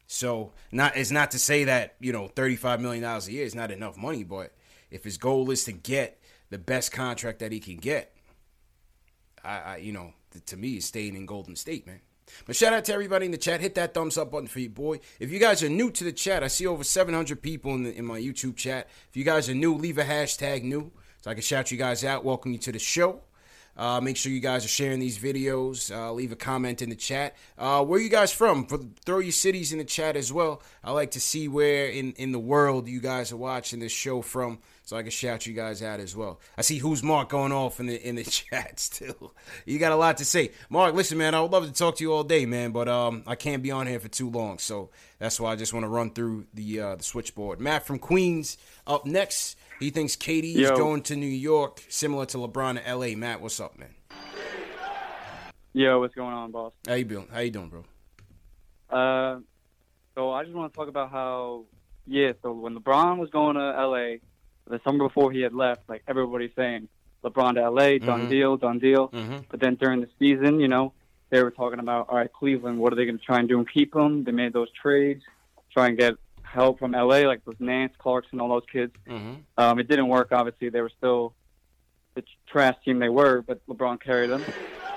[0.07, 3.45] So not it's not to say that you know thirty five million dollars a year
[3.45, 4.53] is not enough money, but
[4.91, 8.13] if his goal is to get the best contract that he can get,
[9.45, 10.13] I, I you know
[10.47, 12.01] to me is staying in Golden State, man.
[12.47, 13.61] But shout out to everybody in the chat.
[13.61, 15.01] Hit that thumbs up button for you, boy.
[15.19, 17.97] If you guys are new to the chat, I see over 700 people in, the,
[17.97, 18.89] in my YouTube chat.
[19.09, 22.05] If you guys are new, leave a hashtag new so I can shout you guys
[22.05, 22.25] out.
[22.25, 23.21] Welcome you to the show.
[23.77, 25.95] Uh, make sure you guys are sharing these videos.
[25.95, 27.37] Uh, leave a comment in the chat.
[27.57, 28.67] Uh, where you guys from?
[28.67, 30.63] For, throw your cities in the chat as well.
[30.85, 34.23] I like to see where in, in the world you guys are watching this show
[34.23, 34.59] from,
[34.91, 36.41] so I can shout you guys out as well.
[36.59, 39.33] I see who's Mark going off in the in the chat still.
[39.65, 40.97] You got a lot to say, Mark.
[40.97, 43.37] Listen, man, I would love to talk to you all day, man, but um, I
[43.37, 46.11] can't be on here for too long, so that's why I just want to run
[46.11, 47.61] through the uh, the switchboard.
[47.61, 49.57] Matt from Queens up next.
[49.79, 53.17] He thinks KD is going to New York, similar to LeBron to LA.
[53.17, 53.95] Matt, what's up, man?
[55.73, 56.73] Yo, what's going on, boss?
[56.89, 57.29] How you doing?
[57.33, 57.85] How you doing, bro?
[58.91, 59.39] Uh,
[60.17, 61.67] so I just want to talk about how
[62.09, 64.17] Yeah, so when LeBron was going to LA,
[64.71, 66.89] the summer before he had left, like everybody saying,
[67.25, 68.31] LeBron to LA, done Mhm.
[68.31, 69.09] deal, done deal.
[69.09, 69.45] Mhm.
[69.51, 70.93] But then during the season, you know,
[71.29, 73.59] they were talking about, all right, Cleveland, what are they going to try and do
[73.59, 74.25] and keep him?
[74.25, 75.23] They made those trades,
[75.73, 78.93] try and get help from LA, like those Nance, Clarkson, all those kids.
[79.07, 79.35] Mm-hmm.
[79.59, 80.33] Um, it didn't work.
[80.33, 81.35] Obviously, they were still
[82.15, 84.43] the trash team they were, but LeBron carried them.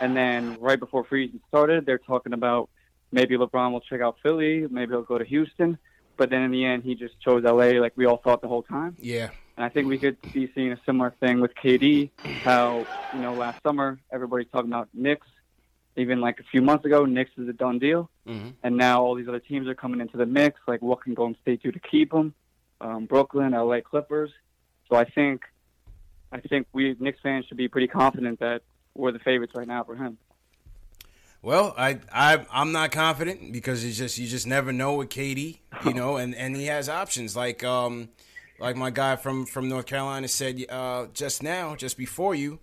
[0.02, 2.70] And then right before free agency started, they're talking about
[3.12, 5.78] maybe LeBron will check out Philly, maybe he'll go to Houston.
[6.18, 8.64] But then in the end, he just chose LA, like we all thought the whole
[8.64, 8.96] time.
[9.00, 9.30] Yeah.
[9.56, 12.10] And I think we could be seeing a similar thing with KD.
[12.44, 15.28] How you know last summer everybody's talking about Knicks.
[15.96, 18.10] Even like a few months ago, Knicks is a done deal.
[18.28, 18.50] Mm-hmm.
[18.64, 20.60] And now all these other teams are coming into the mix.
[20.68, 22.34] Like, what can Golden State do to keep them?
[22.82, 24.32] Um, Brooklyn, LA Clippers.
[24.90, 25.44] So I think,
[26.32, 28.64] I think we Knicks fans should be pretty confident that
[28.96, 30.18] we're the favorites right now for him.
[31.44, 35.60] Well, I I I'm not confident because it's just you just never know with KD,
[35.86, 38.10] you know, and and he has options like um
[38.64, 42.60] like my guy from from North Carolina said uh just now, just before you,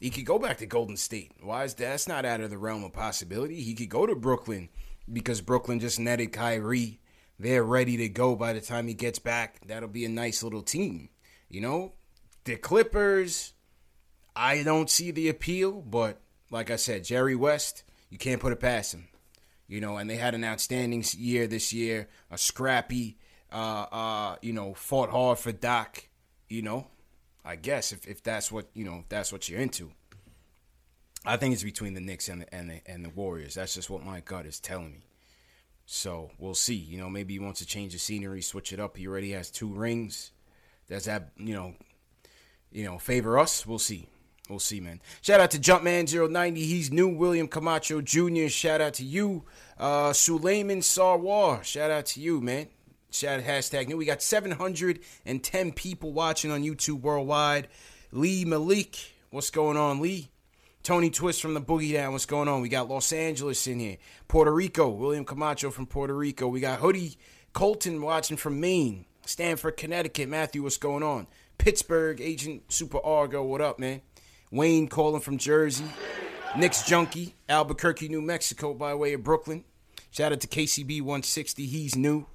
[0.00, 1.30] he could go back to Golden State.
[1.40, 1.84] Why is that?
[1.84, 3.60] That's not out of the realm of possibility.
[3.60, 4.68] He could go to Brooklyn
[5.10, 6.98] because Brooklyn just netted Kyrie.
[7.38, 9.60] They're ready to go by the time he gets back.
[9.66, 11.08] That'll be a nice little team.
[11.48, 11.92] You know,
[12.42, 13.52] the Clippers,
[14.34, 18.60] I don't see the appeal, but like I said, Jerry West, you can't put it
[18.60, 19.06] past him.
[19.68, 23.18] You know, and they had an outstanding year this year, a scrappy,
[23.54, 26.08] uh, uh, you know, fought hard for Doc.
[26.48, 26.88] You know,
[27.44, 29.92] I guess if, if that's what you know, that's what you're into.
[31.24, 33.54] I think it's between the Knicks and the and the, and the Warriors.
[33.54, 35.06] That's just what my gut is telling me.
[35.86, 36.74] So we'll see.
[36.74, 38.96] You know, maybe he wants to change the scenery, switch it up.
[38.96, 40.32] He already has two rings.
[40.88, 41.74] Does that you know,
[42.72, 43.64] you know, favor us?
[43.64, 44.08] We'll see.
[44.50, 45.00] We'll see, man.
[45.22, 46.56] Shout out to Jumpman090.
[46.56, 47.08] He's new.
[47.08, 48.48] William Camacho Jr.
[48.48, 49.44] Shout out to you.
[49.78, 51.64] Uh, Suleiman Sarwar.
[51.64, 52.68] Shout out to you, man.
[53.14, 53.96] Shout hashtag new.
[53.96, 57.68] We got 710 people watching on YouTube worldwide.
[58.10, 58.96] Lee Malik.
[59.30, 60.30] What's going on, Lee?
[60.82, 62.10] Tony Twist from the Boogie Down.
[62.10, 62.60] What's going on?
[62.60, 63.98] We got Los Angeles in here.
[64.26, 64.88] Puerto Rico.
[64.88, 66.48] William Camacho from Puerto Rico.
[66.48, 67.16] We got Hoodie
[67.52, 69.04] Colton watching from Maine.
[69.24, 70.28] Stamford, Connecticut.
[70.28, 71.28] Matthew, what's going on?
[71.56, 73.44] Pittsburgh, Agent Super Argo.
[73.44, 74.00] What up, man?
[74.50, 75.86] Wayne calling from Jersey.
[76.56, 79.64] Knicks Junkie, Albuquerque, New Mexico, by way of Brooklyn.
[80.10, 81.66] Shout out to KCB 160.
[81.66, 82.26] He's new.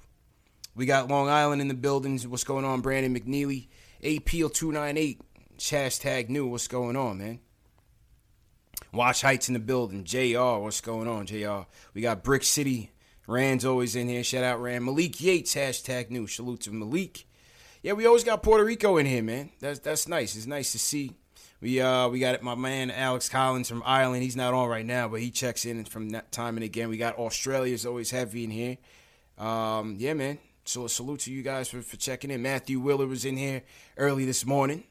[0.74, 2.26] We got Long Island in the buildings.
[2.26, 3.68] What's going on, Brandon McNeely?
[4.02, 5.20] APL 298.
[5.58, 6.46] Hashtag new.
[6.46, 7.40] What's going on, man?
[8.92, 10.04] Wash Heights in the building.
[10.04, 11.66] JR, what's going on, JR?
[11.94, 12.90] We got Brick City.
[13.26, 14.24] Rand's always in here.
[14.24, 14.84] Shout out Rand.
[14.84, 16.26] Malik Yates, hashtag new.
[16.26, 17.26] Salute to Malik.
[17.82, 19.50] Yeah, we always got Puerto Rico in here, man.
[19.60, 20.34] That's that's nice.
[20.34, 21.12] It's nice to see.
[21.60, 24.22] We uh we got my man Alex Collins from Ireland.
[24.22, 26.88] He's not on right now, but he checks in from time and again.
[26.88, 28.78] We got Australia's always heavy in here.
[29.38, 30.38] Um, yeah, man.
[30.70, 32.42] So a salute to you guys for, for checking in.
[32.42, 33.62] Matthew Willer was in here
[33.96, 34.84] early this morning.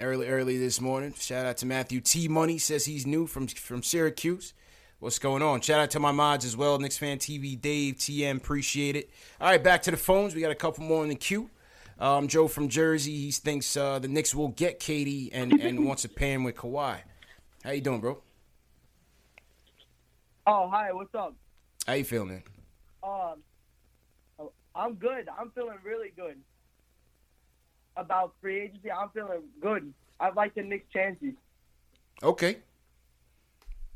[0.00, 1.12] Early, early this morning.
[1.12, 4.54] Shout out to Matthew T Money says he's new from from Syracuse.
[4.98, 5.60] What's going on?
[5.60, 6.78] Shout out to my mods as well.
[6.78, 9.10] Knicks fan TV, Dave TM, appreciate it.
[9.42, 10.34] All right, back to the phones.
[10.34, 11.50] We got a couple more in the queue.
[11.98, 16.00] Um, Joe from Jersey, he thinks uh, the Knicks will get KD and, and wants
[16.00, 16.96] to pair him with Kawhi.
[17.62, 18.22] How you doing, bro?
[20.46, 20.94] Oh, hi.
[20.94, 21.34] What's up?
[21.86, 22.42] How you feeling, man?
[23.02, 23.42] Um,
[24.74, 25.28] I'm good.
[25.38, 26.36] I'm feeling really good
[27.96, 28.90] about free agency.
[28.90, 29.92] I'm feeling good.
[30.18, 31.34] I like the Knicks' chances.
[32.22, 32.58] Okay.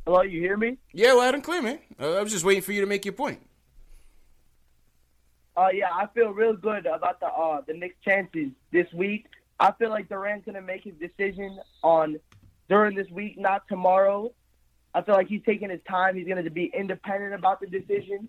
[0.05, 0.79] Hello, you hear me?
[0.93, 1.79] Yeah, loud and clear, man.
[1.99, 3.41] Uh, I was just waiting for you to make your point.
[5.57, 9.27] Uh, yeah, I feel real good about the uh the Knicks' chances this week.
[9.59, 12.21] I feel like Durant's gonna make his decision on
[12.69, 14.33] during this week, not tomorrow.
[14.95, 16.15] I feel like he's taking his time.
[16.15, 18.29] He's gonna be independent about the decision.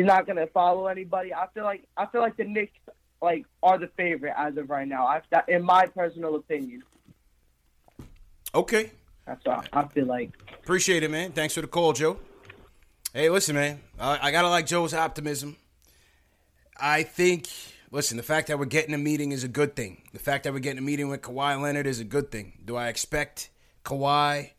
[0.00, 1.34] He's not gonna follow anybody.
[1.34, 2.72] I feel like I feel like the Knicks
[3.20, 5.06] like are the favorite as of right now.
[5.06, 6.82] I, that, in my personal opinion,
[8.54, 8.92] Okay.
[9.26, 10.30] that's what I feel like.
[10.62, 11.32] Appreciate it, man.
[11.32, 12.16] Thanks for the call, Joe.
[13.12, 13.80] Hey, listen, man.
[13.98, 15.58] I, I gotta like Joe's optimism.
[16.78, 17.46] I think,
[17.90, 20.00] listen, the fact that we're getting a meeting is a good thing.
[20.14, 22.54] The fact that we're getting a meeting with Kawhi Leonard is a good thing.
[22.64, 23.50] Do I expect
[23.84, 24.52] Kawhi?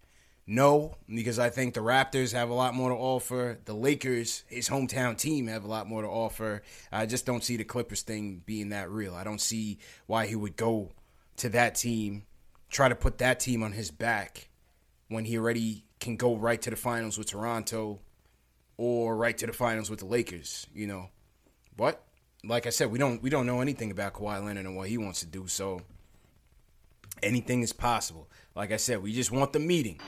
[0.48, 3.60] No, because I think the Raptors have a lot more to offer.
[3.66, 6.64] The Lakers, his hometown team, have a lot more to offer.
[6.92, 9.14] I just don't see the Clippers thing being that real.
[9.14, 9.78] I don't see
[10.08, 10.92] why he would go
[11.38, 12.24] to that team,
[12.70, 14.50] try to put that team on his back
[15.08, 18.00] when he already can go right to the finals with Toronto
[18.78, 21.10] or right to the finals with the Lakers, you know.
[21.78, 22.04] But
[22.44, 24.98] like I said, we don't we don't know anything about Kawhi Leonard and what he
[24.98, 25.82] wants to do, so
[27.22, 28.28] anything is possible.
[28.56, 30.00] Like I said, we just want the meeting.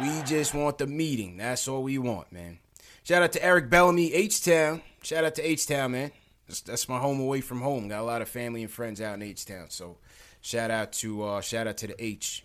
[0.00, 1.36] We just want the meeting.
[1.36, 2.58] That's all we want, man.
[3.04, 4.82] Shout out to Eric Bellamy, H Town.
[5.02, 6.12] Shout out to H Town, man.
[6.46, 7.88] That's, that's my home away from home.
[7.88, 9.66] Got a lot of family and friends out in H Town.
[9.70, 9.98] So
[10.40, 12.44] shout out to uh, shout out to the H.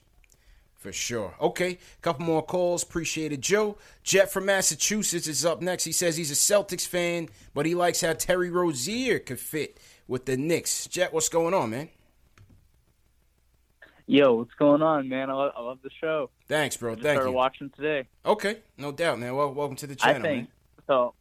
[0.76, 1.34] For sure.
[1.40, 2.84] Okay, couple more calls.
[2.84, 3.78] Appreciate it, Joe.
[4.04, 5.86] Jet from Massachusetts is up next.
[5.86, 9.78] He says he's a Celtics fan, but he likes how Terry Rozier could fit
[10.10, 10.88] with the Knicks.
[10.88, 11.88] Jet, what's going on, man?
[14.06, 15.30] Yo, what's going on, man?
[15.30, 16.30] I love, I love the show.
[16.48, 16.92] Thanks, bro.
[16.92, 17.36] I Thank started you.
[17.36, 18.08] watching today.
[18.26, 19.34] Okay, no doubt, man.
[19.36, 20.48] Well, welcome to the channel, I think man.
[20.88, 21.14] so.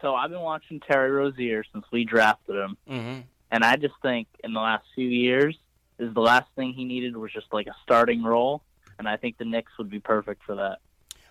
[0.00, 3.20] So I've been watching Terry Rozier since we drafted him, Mm-hmm.
[3.52, 5.56] and I just think in the last few years,
[6.00, 8.64] is the last thing he needed was just like a starting role,
[8.98, 10.78] and I think the Knicks would be perfect for that.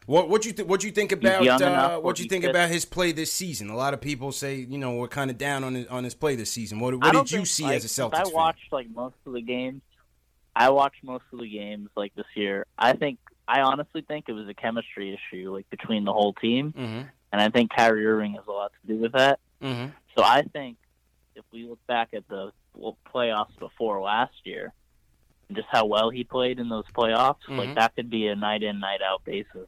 [0.05, 2.85] What what you th- what do you think about uh, what you think about his
[2.85, 3.69] play this season?
[3.69, 6.15] A lot of people say you know we're kind of down on his, on his
[6.15, 6.79] play this season.
[6.79, 8.33] What what did you think, see like, as a Celtics I fan?
[8.33, 9.81] watched like most of the games.
[10.55, 12.65] I watched most of the games like this year.
[12.77, 16.73] I think I honestly think it was a chemistry issue like between the whole team,
[16.73, 17.07] Mm-hmm.
[17.31, 19.39] and I think Kyrie Irving has a lot to do with that.
[19.61, 19.91] Mm-hmm.
[20.17, 20.77] So I think
[21.35, 22.51] if we look back at the
[23.13, 24.73] playoffs before last year,
[25.47, 27.57] and just how well he played in those playoffs, Mhm.
[27.57, 29.67] like that could be a night in night out basis.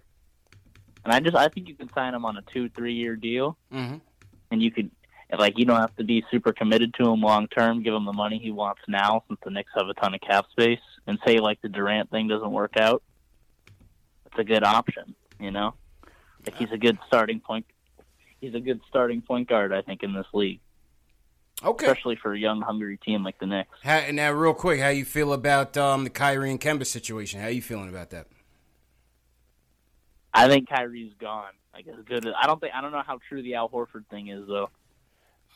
[1.05, 3.57] And I just I think you can sign him on a two three year deal,
[3.71, 3.97] Mm-hmm.
[4.51, 4.91] and you could
[5.39, 7.83] like you don't have to be super committed to him long term.
[7.83, 10.45] Give him the money he wants now, since the Knicks have a ton of cap
[10.51, 10.79] space.
[11.07, 13.03] And say like the Durant thing doesn't work out,
[14.25, 15.15] it's a good option.
[15.39, 15.73] You know,
[16.45, 17.65] like he's a good starting point.
[18.39, 20.59] He's a good starting point guard, I think, in this league.
[21.63, 21.85] Okay.
[21.85, 23.69] Especially for a young, hungry team like the Knicks.
[23.83, 27.39] How, now, real quick, how you feel about um, the Kyrie and Kemba situation?
[27.39, 28.27] How you feeling about that?
[30.33, 31.53] I think Kyrie's gone.
[31.73, 34.05] Like as good as I don't think I don't know how true the Al Horford
[34.09, 34.69] thing is though.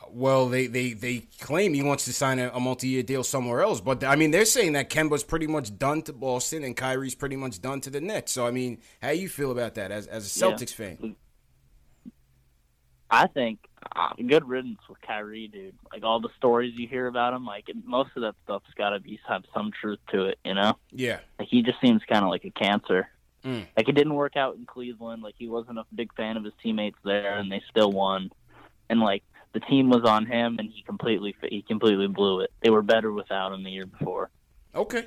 [0.10, 3.62] Well, they, they, they claim he wants to sign a, a multi year deal somewhere
[3.62, 7.16] else, but I mean they're saying that Kemba's pretty much done to Boston and Kyrie's
[7.16, 8.32] pretty much done to the Nets.
[8.32, 10.52] So I mean, how you feel about that as as a Yeah.
[10.54, 11.16] Celtics fan?
[13.10, 13.60] I think
[13.95, 15.76] uh, good riddance with Kyrie, dude.
[15.93, 19.00] Like all the stories you hear about him, like most of that stuff's got to
[19.00, 20.78] be have some truth to it, you know.
[20.91, 21.20] Yeah.
[21.39, 23.08] Like he just seems kind of like a cancer.
[23.45, 23.66] Mm.
[23.78, 25.24] Like it didn't work out in Cleveland.
[25.24, 28.30] Like he wasn't a big fan of his teammates there, and they still won.
[28.89, 29.24] And like
[29.54, 32.52] the team was on him, and he completely he completely blew it.
[32.62, 34.30] They were better without him the year before.
[34.76, 35.06] Okay.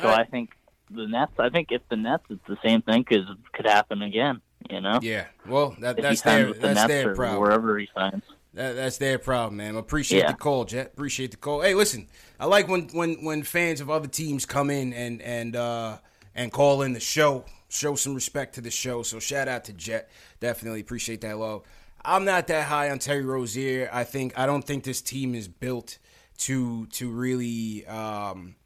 [0.00, 0.50] So I think
[0.90, 1.32] the Nets.
[1.38, 4.40] I think if the Nets, it's the same thing could could happen again.
[4.70, 5.00] You know.
[5.02, 5.26] Yeah.
[5.46, 7.40] Well, that, that's their the that's Nets their problem.
[7.40, 8.22] wherever he signs.
[8.54, 9.76] That, that's their problem, man.
[9.76, 10.32] Appreciate Yeah.
[10.32, 10.88] the call, Jet.
[10.88, 11.62] Appreciate the call.
[11.62, 12.06] Hey, listen,
[12.38, 15.98] I like when when when fans of other teams come in and and uh
[16.34, 19.02] and call in the show, show some respect to the show.
[19.02, 20.10] So shout out to Jet.
[20.40, 21.62] Definitely appreciate that love.
[22.04, 23.88] I'm not that high on Terry Rozier.
[23.92, 25.98] I think I don't think this team is built
[26.38, 28.56] to to really um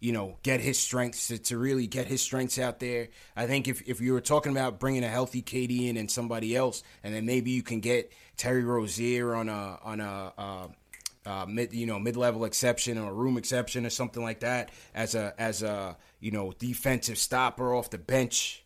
[0.00, 3.08] you know, get his strengths to, to really get his strengths out there.
[3.34, 6.54] I think if, if you were talking about bringing a healthy KD in and somebody
[6.54, 10.68] else, and then maybe you can get Terry Rozier on a on a uh,
[11.26, 14.70] uh, mid you know mid level exception or a room exception or something like that
[14.94, 18.64] as a as a you know defensive stopper off the bench.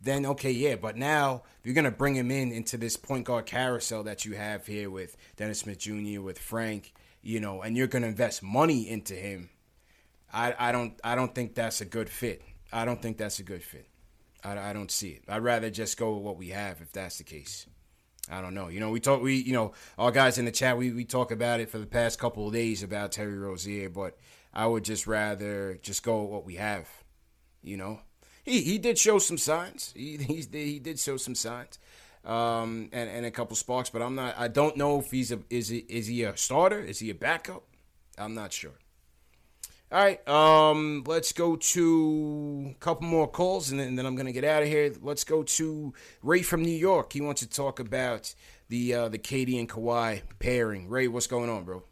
[0.00, 4.02] Then okay, yeah, but now you're gonna bring him in into this point guard carousel
[4.04, 6.22] that you have here with Dennis Smith Jr.
[6.22, 9.50] with Frank, you know, and you're gonna invest money into him.
[10.32, 12.42] I, I don't I don't think that's a good fit.
[12.72, 13.88] I don't think that's a good fit.
[14.42, 15.24] I, I don't see it.
[15.28, 17.66] I'd rather just go with what we have if that's the case.
[18.30, 18.68] I don't know.
[18.68, 21.30] You know, we talk we you know, our guys in the chat we, we talk
[21.30, 24.16] about it for the past couple of days about Terry Rozier, but
[24.54, 26.88] I would just rather just go with what we have.
[27.62, 28.00] You know?
[28.44, 29.92] He he did show some signs.
[29.96, 31.78] He he's, he did show some signs.
[32.24, 35.40] Um and, and a couple sparks, but I'm not I don't know if he's a
[35.48, 36.80] is he is he a starter?
[36.80, 37.64] Is he a backup?
[38.18, 38.74] I'm not sure.
[39.92, 44.30] All right, um, let's go to a couple more calls, and then, then I'm gonna
[44.30, 44.92] get out of here.
[45.02, 47.12] Let's go to Ray from New York.
[47.12, 48.32] He wants to talk about
[48.68, 50.88] the uh, the KD and Kawhi pairing.
[50.88, 51.82] Ray, what's going on, bro?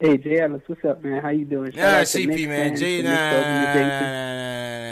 [0.00, 1.22] Hey, Jay Ellis, what's up, man?
[1.22, 1.70] How you doing?
[1.70, 3.74] Shout Nah, CP man, fans, J, the nah, nah,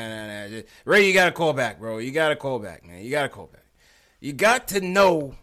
[0.09, 0.63] nah, nah, nah.
[0.85, 1.99] Ray, you gotta call back, bro.
[1.99, 3.03] You gotta call back, man.
[3.03, 3.65] You gotta call back.
[4.21, 5.35] You got to know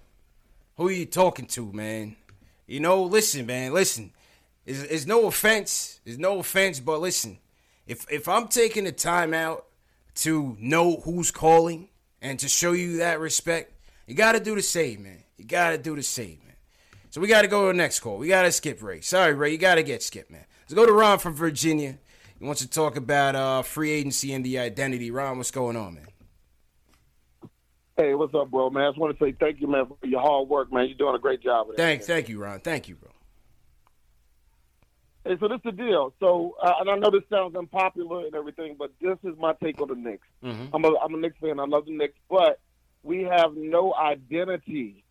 [0.78, 2.16] who you talking to, man.
[2.68, 4.14] You know, listen, man, listen.
[4.66, 6.00] It's, it's no offense.
[6.06, 7.40] It's no offense, but listen.
[7.86, 9.66] If if I'm taking the time out
[10.16, 11.90] to know who's calling
[12.22, 13.74] and to show you that respect,
[14.08, 15.24] you got to do the same, man.
[15.38, 16.49] You got to do the same, man.
[17.10, 18.18] So we got to go to the next call.
[18.18, 19.02] We got to skip Ray.
[19.02, 19.52] Sorry, Ray.
[19.52, 20.46] You got to get skipped, man.
[20.62, 21.98] Let's go to Ron from Virginia.
[22.38, 25.10] He wants to talk about uh, free agency and the identity.
[25.10, 26.08] Ron, what's going on, man?
[27.98, 28.84] Hey, what's up, bro, man?
[28.84, 30.86] I just want to say thank you, man, for your hard work, man.
[30.88, 31.82] You're doing a great job of that.
[31.82, 32.62] Thank, thank you, Ron.
[32.62, 33.10] Thank you, bro.
[35.26, 36.14] Hey, so this is the deal.
[36.20, 39.82] So, uh, and I know this sounds unpopular and everything, but this is my take
[39.82, 40.28] on the Knicks.
[40.44, 40.74] Mm-hmm.
[40.74, 41.60] I'm a I'm a Knicks fan.
[41.60, 42.60] I love the Knicks, but
[43.04, 45.04] we have no identity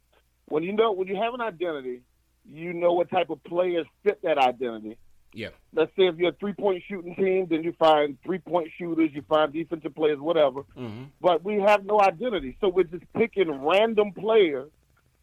[0.48, 2.00] when you know when you have an identity,
[2.44, 4.96] you know what type of players fit that identity.
[5.34, 5.48] Yeah.
[5.74, 9.10] Let's say if you're a three point shooting team, then you find three point shooters,
[9.12, 10.62] you find defensive players, whatever.
[10.76, 11.04] Mm-hmm.
[11.20, 14.70] But we have no identity, so we're just picking random players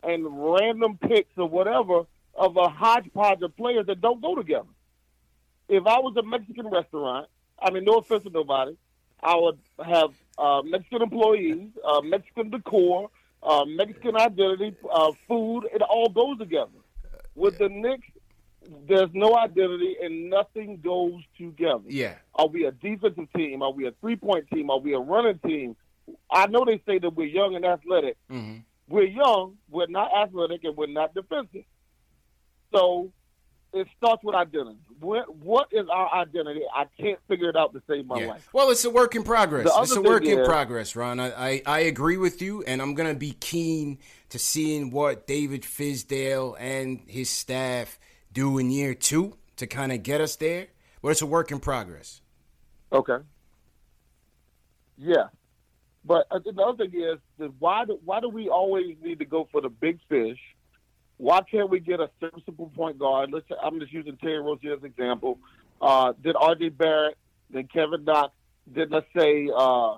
[0.03, 2.03] and random picks or whatever
[2.35, 4.67] of a hodgepodge of players that don't go together.
[5.67, 7.27] If I was a Mexican restaurant,
[7.59, 8.77] I mean, no offense to nobody,
[9.23, 13.09] I would have uh, Mexican employees, uh, Mexican decor,
[13.45, 15.63] uh, Mexican identity, uh, food.
[15.73, 16.71] It all goes together.
[17.35, 18.07] With the Knicks,
[18.87, 21.83] there's no identity and nothing goes together.
[21.87, 22.15] Yeah.
[22.33, 23.61] Are we a defensive team?
[23.61, 24.69] Are we a three point team?
[24.69, 25.75] Are we a running team?
[26.31, 28.17] I know they say that we're young and athletic.
[28.31, 28.59] Mm-hmm.
[28.87, 31.63] We're young, we're not athletic, and we're not defensive.
[32.71, 33.11] So
[33.75, 34.79] it starts with identity.
[34.99, 36.61] What, what is our identity?
[36.73, 38.27] I can't figure it out to save my Yeah.
[38.27, 38.49] life.
[38.53, 39.69] Well, it's a work in progress.
[39.69, 41.19] It's a work thing in is- progress, Ron.
[41.19, 43.99] I, I, I agree with you, and I'm going to be keen
[44.29, 47.99] to seeing what David Fizdale and his staff
[48.31, 50.67] do in year two to kind of get us there.
[51.01, 52.21] But it's a work in progress.
[52.91, 53.17] Okay.
[54.97, 55.27] Yeah,
[56.05, 59.47] but uh, the other thing is, why do why do we always need to go
[59.51, 60.39] for the big fish?
[61.17, 63.31] Why can't we get a serviceable point guard?
[63.31, 63.47] Let's.
[63.47, 65.39] Say, I'm just using Terry Rozier as an example.
[65.81, 66.69] Uh, did R.J.
[66.69, 67.17] Barrett,
[67.49, 68.33] then Kevin Knox,
[68.73, 69.95] did let's say uh,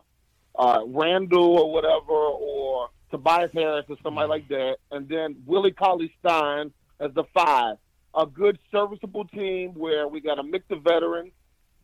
[0.57, 6.13] uh, Randle or whatever, or Tobias Harris or somebody like that, and then Willie Cauley
[6.19, 7.77] Stein as the five.
[8.15, 11.31] A good serviceable team where we got a mix of veterans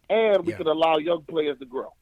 [0.09, 0.57] and we Yeah.
[0.57, 1.93] could allow young players to grow.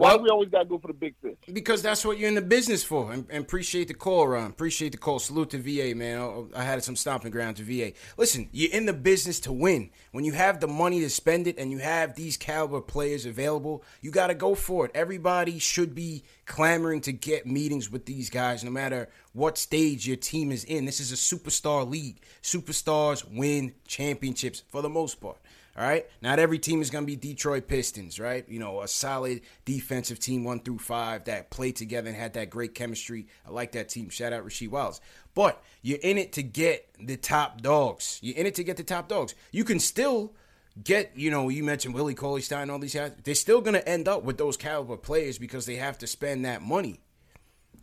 [0.00, 1.36] Why we always got to go for the big fish?
[1.52, 3.12] Because that's what you're in the business for.
[3.12, 4.50] And, and appreciate the call, Ron.
[4.50, 5.18] Appreciate the call.
[5.18, 6.48] Salute to VA, man.
[6.54, 7.92] I, I had some stomping ground to VA.
[8.16, 9.90] Listen, you're in the business to win.
[10.12, 13.84] When you have the money to spend it and you have these caliber players available,
[14.00, 14.90] you got to go for it.
[14.94, 20.16] Everybody should be clamoring to get meetings with these guys, no matter what stage your
[20.16, 20.86] team is in.
[20.86, 22.20] This is a superstar league.
[22.42, 25.36] Superstars win championships for the most part.
[25.76, 26.06] All right.
[26.20, 28.46] Not every team is going to be Detroit Pistons, right?
[28.48, 32.50] You know, a solid defensive team, one through five, that played together and had that
[32.50, 33.28] great chemistry.
[33.46, 34.10] I like that team.
[34.10, 35.00] Shout out Rasheed Wallace.
[35.34, 38.18] But you're in it to get the top dogs.
[38.20, 39.34] You're in it to get the top dogs.
[39.52, 40.34] You can still
[40.82, 43.12] get, you know, you mentioned Willie Cauley Stein, all these guys.
[43.22, 46.44] They're still going to end up with those caliber players because they have to spend
[46.44, 47.00] that money.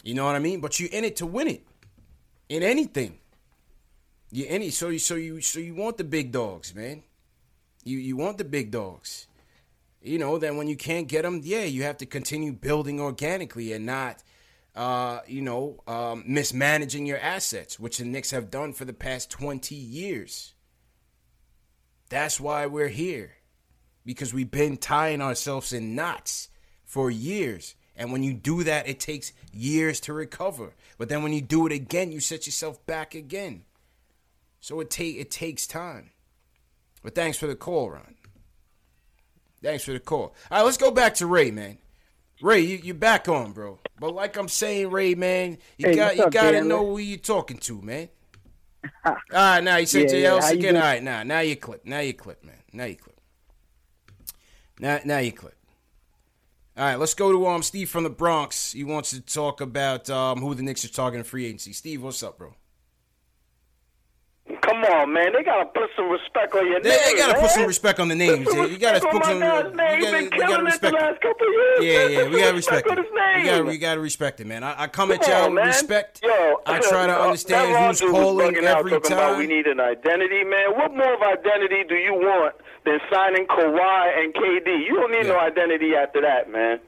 [0.04, 0.60] You know what I mean?
[0.60, 1.66] But you're in it to win it.
[2.50, 3.20] In anything.
[4.32, 4.74] You're in it.
[4.74, 7.04] So you, so you, so you want the big dogs, man.
[7.88, 9.28] You you want the big dogs.
[10.02, 13.74] You know, then when you can't get them, yeah, you have to continue building organically
[13.74, 14.24] and not,
[14.76, 19.32] uh, you know, um, mismanaging your assets, which the Knicks have done for the past
[19.32, 20.54] 20 years.
[22.10, 23.38] That's why we're here.
[24.06, 26.50] Because we've been tying ourselves in knots
[26.86, 27.76] for years.
[27.96, 30.74] And when you do that, it takes years to recover.
[30.98, 33.66] But then when you do it again, you set yourself back again.
[34.62, 36.12] So it take it takes time.
[37.04, 38.16] But thanks for the call, Ron.
[39.64, 40.36] Thanks for the call.
[40.52, 41.78] All right, let's go back to Ray, man.
[42.42, 43.80] Ray, you, you're back on, bro.
[44.00, 46.68] But like I'm saying, Ray, man, you Hey, got you up, gotta Dan?
[46.68, 48.10] know who you're talking to, man.
[49.06, 50.76] All right, now you said Yeah, to yeah, again.
[50.76, 51.86] All right, now now you clip.
[51.86, 52.56] Now you clip, man.
[52.72, 53.20] Now you clip.
[54.80, 55.56] Now now you clip.
[56.78, 58.72] All right, let's go to um Steve from the Bronx.
[58.74, 61.74] He wants to talk about um who the Knicks are talking to free agency.
[61.74, 62.54] Steve, what's up, bro?
[64.62, 65.34] Come on, man.
[65.34, 67.00] They gotta put some respect on your They, name.
[67.06, 67.42] they gotta man.
[67.42, 68.48] put some respect on the names.
[68.54, 68.66] yeah.
[68.66, 69.40] You gotta put some.
[69.40, 70.00] You name.
[70.00, 71.84] He's gotta, been killing it the last couple years.
[71.84, 72.98] Yeah, yeah, we gotta respect it.
[72.98, 74.64] We gotta, we gotta respect it, man.
[74.64, 76.22] I, I come at y'all with respect.
[76.24, 79.38] Yo, I try to uh, understand who's Ron dude was calling every About time.
[79.38, 80.72] we need an identity, man.
[80.78, 84.88] What more of identity do you want than signing Kawhi and KD?
[84.88, 86.80] You don't need no identity after that, man.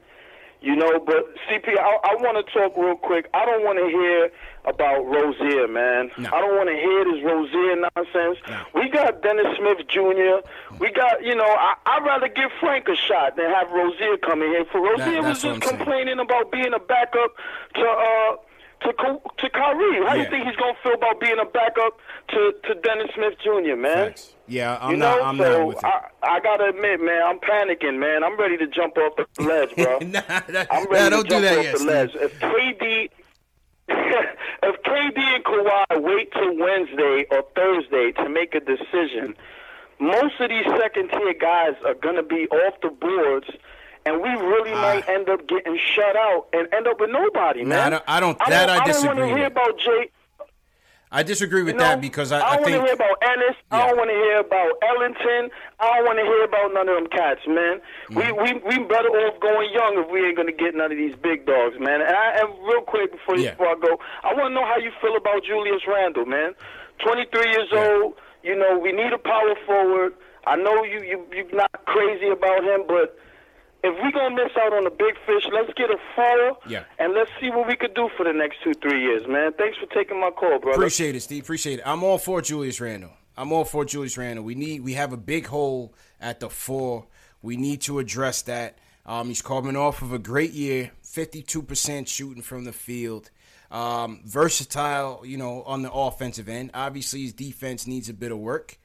[0.62, 3.28] You know, but CP, I, I want to talk real quick.
[3.32, 4.30] I don't want to hear
[4.64, 6.10] about Rozier, man.
[6.18, 8.38] I don't want to hear this Rozier nonsense.
[8.74, 10.44] We got Dennis Smith Jr.
[10.78, 14.42] We got, you know, I, I'd rather give Frank a shot than have Rozier come
[14.42, 14.64] in here.
[14.70, 15.76] For Rozier was just I'm saying.
[15.78, 17.32] complaining about being a backup
[17.74, 18.36] to uh
[18.82, 18.92] to
[19.38, 20.06] to Kyrie.
[20.06, 20.22] How Yeah.
[20.24, 21.98] you think he's gonna feel about being a backup
[22.28, 23.76] to to Dennis Smith Jr.
[23.76, 24.14] Man?
[24.46, 25.22] Yeah, I'm you not.
[25.22, 25.84] I'm so not with it.
[25.84, 28.24] I, I gotta admit, man, I'm panicking, man.
[28.24, 29.98] I'm ready to jump off the ledge, bro.
[30.00, 32.10] nah, that, I'm nah, ready don't to do that off yet, the ledge.
[32.10, 32.22] Steve.
[32.22, 33.10] If KD,
[34.62, 39.34] if KD and Kawhi wait till Wednesday or Thursday to make a decision,
[39.98, 43.48] most of these second tier guys are gonna be off the boards.
[44.06, 44.80] And we really ah.
[44.80, 47.78] might end up getting shut out and end up with nobody, Nah, man.
[47.86, 50.10] I don't- I don't- I that don't, I I don't want to hear about Jay.
[51.12, 52.94] I disagree with You know, that because I, I I don't think want to hear
[52.94, 53.56] about Ennis.
[53.70, 55.42] I don't want to hear about Ellington.
[55.80, 57.80] I don't want to hear about none of them cats, man.
[58.10, 58.38] We mm.
[58.38, 61.46] we we better off going young if we ain't gonna get none of these big
[61.46, 61.98] dogs, man.
[62.00, 63.58] And, I, and real quick before Yeah.
[63.58, 66.54] before I go, I want to know how you feel about Julius Randle, man.
[67.02, 68.14] Twenty three years old.
[68.46, 70.14] You know, we need a power forward.
[70.46, 73.18] I know you you you're not crazy about him, but
[73.82, 76.58] if we're gonna miss out on the big fish, let's get a four.
[76.68, 76.84] Yeah.
[76.98, 79.52] And let's see what we could do for the next two three years, man.
[79.52, 80.76] Thanks for taking my call, brother.
[80.76, 81.42] Appreciate it, Steve.
[81.42, 81.82] Appreciate it.
[81.86, 83.12] I'm all for Julius Randle.
[83.36, 84.44] I'm all for Julius Randle.
[84.44, 87.06] We need we have a big hole at the four.
[87.42, 88.78] We need to address that.
[89.06, 93.30] Um, he's coming off of a great year, 52% shooting from the field.
[93.70, 96.72] Um, versatile, you know, on the offensive end.
[96.74, 98.78] Obviously, his defense needs a bit of work.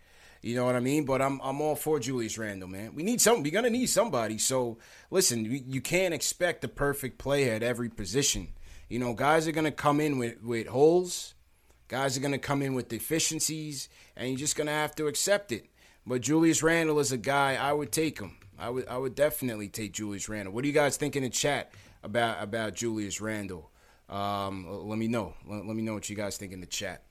[0.45, 1.05] You know what I mean?
[1.05, 2.93] But I'm I'm all for Julius Randle, man.
[2.93, 3.41] We need some.
[3.41, 4.37] We're gonna need somebody.
[4.37, 4.77] So
[5.09, 8.49] listen, you, you can't expect the perfect player at every position.
[8.87, 11.33] You know, guys are gonna come in with with holes.
[11.87, 15.65] Guys are gonna come in with deficiencies, and you're just gonna have to accept it.
[16.05, 18.37] But Julius Randle is a guy I would take him.
[18.59, 20.53] I would I would definitely take Julius Randle.
[20.53, 21.71] What do you guys think in the chat
[22.03, 23.71] about about Julius Randle?
[24.09, 25.33] Um, let me know.
[25.47, 27.01] Let, let me know what you guys think in the chat.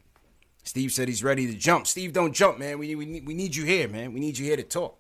[0.65, 1.87] Steve said he's ready to jump.
[1.87, 2.79] Steve, don't jump, man.
[2.79, 4.13] We, we, we need you here, man.
[4.13, 4.99] We need you here to talk.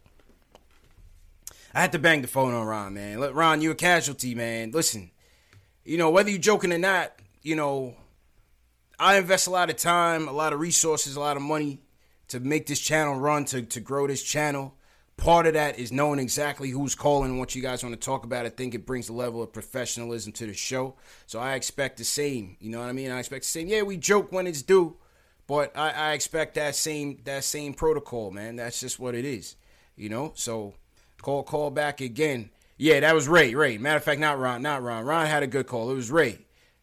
[1.74, 3.18] I had to bang the phone on Ron, man.
[3.18, 4.70] Let Ron, you're a casualty, man.
[4.70, 5.10] Listen,
[5.84, 7.12] you know, whether you're joking or not,
[7.42, 7.96] you know,
[8.98, 11.80] I invest a lot of time, a lot of resources, a lot of money
[12.28, 14.74] to make this channel run, to, to grow this channel.
[15.16, 18.24] Part of that is knowing exactly who's calling and what you guys want to talk
[18.24, 18.46] about.
[18.46, 20.96] I think it brings a level of professionalism to the show.
[21.26, 22.56] So I expect the same.
[22.60, 23.10] You know what I mean?
[23.10, 23.68] I expect the same.
[23.68, 24.96] Yeah, we joke when it's due,
[25.46, 28.56] but I, I expect that same that same protocol, man.
[28.56, 29.56] That's just what it is.
[29.96, 30.32] You know?
[30.34, 30.74] So
[31.22, 32.50] call call back again.
[32.76, 33.54] Yeah, that was Ray.
[33.54, 33.78] Ray.
[33.78, 34.62] Matter of fact, not Ron.
[34.62, 35.04] Not Ron.
[35.04, 35.90] Ron had a good call.
[35.90, 36.38] It was Ray.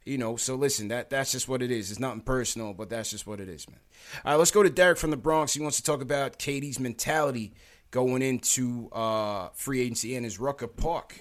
[0.06, 1.92] You know, so listen, that that's just what it is.
[1.92, 3.80] It's nothing personal, but that's just what it is, man.
[4.26, 5.54] All right, let's go to Derek from the Bronx.
[5.54, 7.54] He wants to talk about KD's mentality
[7.92, 11.20] going into uh, free agency and his Rucker Park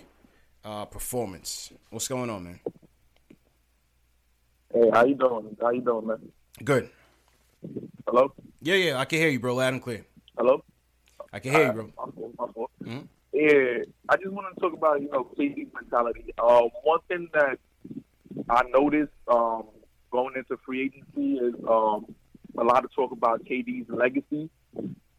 [0.65, 1.71] uh, performance.
[1.91, 2.61] What's going on, man?
[4.73, 5.57] Hey, how you doing?
[5.61, 6.33] How you doing, man?
[6.65, 6.89] Good.
[8.07, 8.33] Hello?
[8.63, 10.05] Yeah, yeah, I can hear you, bro, loud and clear.
[10.37, 10.63] Hello?
[11.33, 11.85] I can hear you, bro.
[11.97, 12.71] My fault, my fault.
[12.83, 13.09] Mhm.
[13.33, 16.33] Yeah, I just want to talk about, you know, KD's mentality.
[16.39, 17.59] Uh, one thing that
[18.49, 19.65] I noticed um,
[20.11, 22.07] going into free agency is um,
[22.59, 24.51] a lot of talk about KD's legacy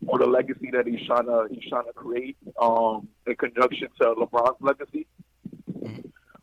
[0.08, 4.14] or the legacy that he's trying to he's trying to create um, in conjunction to
[4.16, 5.08] LeBron's legacy.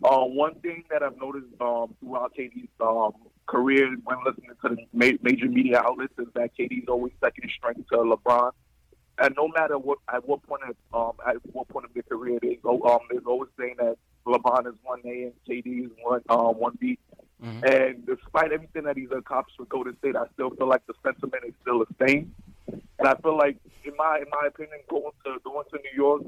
[0.02, 3.12] Uh, one thing that I've noticed um, throughout KD's um,
[3.48, 7.84] career when listening to the ma- major media outlets is that KD's always second string
[7.90, 8.52] to LeBron.
[9.20, 12.38] And no matter what, at what point, of, um, at what point of their career,
[12.40, 13.96] they go, um, there's always saying that
[14.26, 16.98] LeBron is one A and KD is one, um, one B.
[17.64, 21.44] And despite everything that he's accomplished with Golden State, I still feel like the sentiment
[21.46, 22.34] is still the same.
[22.98, 26.22] And I feel like, in my in my opinion, going to going to New York,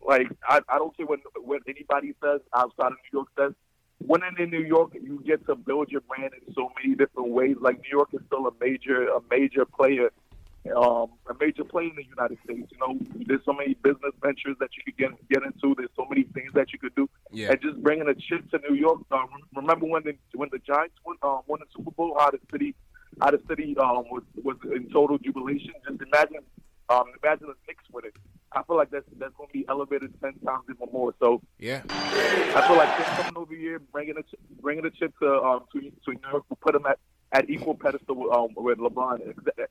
[0.00, 3.52] like I, I don't care what what anybody says outside of New York says.
[4.06, 7.56] Winning in New York, you get to build your brand in so many different ways.
[7.60, 10.10] Like New York is still a major a major player,
[10.76, 12.70] um, a major player in the United States.
[12.70, 15.74] You know, there's so many business ventures that you could get get into.
[15.74, 17.08] There's so many things that you could do.
[17.32, 17.52] Yeah.
[17.52, 19.00] And just bringing a chip to New York.
[19.10, 22.14] Um, remember when the when the Giants won, um, won the Super Bowl?
[22.18, 22.74] How the city,
[23.22, 25.72] how the city um, was was in total jubilation.
[25.88, 26.44] Just imagine,
[26.90, 28.16] um, imagine the Knicks with it.
[28.54, 31.14] I feel like that's that's going to be elevated ten times even more.
[31.20, 31.82] So Yeah.
[31.90, 34.22] I feel like just coming over here, bringing a
[34.62, 36.98] bringing a chip to um to, to New York, will put him at
[37.32, 39.20] at equal pedestal with, um, with LeBron.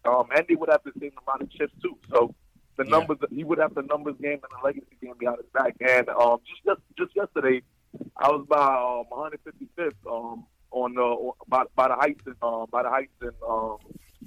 [0.05, 1.97] Um, Andy would have the same amount of chips too.
[2.11, 2.35] So
[2.77, 5.75] the numbers he would have the numbers game and the legacy game behind his back.
[5.79, 7.61] And um, just just just yesterday,
[8.17, 12.83] I was by um, 155th um on the by, by the heights and um by
[12.83, 13.77] the heights in um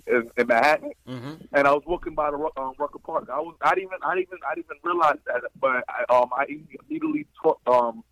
[0.07, 1.34] in, in Manhattan Mm-hmm.
[1.52, 3.28] and I was walking by the um, Rucker Park.
[3.32, 6.04] I was I didn't even I didn't even I didn't even realize that, but I,
[6.12, 8.02] um I immediately talk, um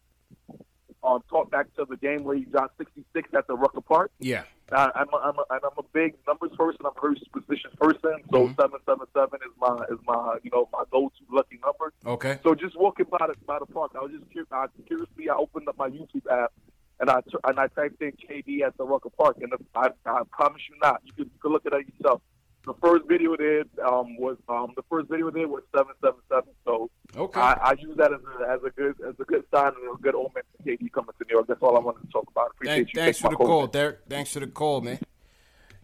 [1.03, 4.11] um talked back to the game where he got 66 at the Rucker Park.
[4.19, 4.45] Yeah.
[4.73, 6.81] I, I'm a, I'm a, I'm a big numbers person.
[6.87, 8.17] I'm a very superstitious person.
[8.33, 11.93] So seven seven seven is my is my you know my go to lucky number.
[12.07, 12.39] Okay.
[12.43, 14.49] So just walking by the by the park, I was just curious.
[14.51, 16.53] I, curiously, I opened up my YouTube app
[17.01, 20.23] and I and I typed in KD at the Rucker Park, and the, I, I
[20.31, 22.23] promise you not, you can, you look at it yourself.
[22.67, 26.51] The first video there um, was um, the first video there was seven seven seven.
[26.65, 27.41] So Okay.
[27.41, 30.03] I, I use that as a, as a good as a good sign and a
[30.03, 31.47] good omen for KD coming to New York.
[31.47, 32.51] That's all I wanted to talk about.
[32.53, 33.01] Appreciate Thank, you.
[33.01, 34.01] thanks for the call, Derek.
[34.09, 34.99] Thanks for the call, man.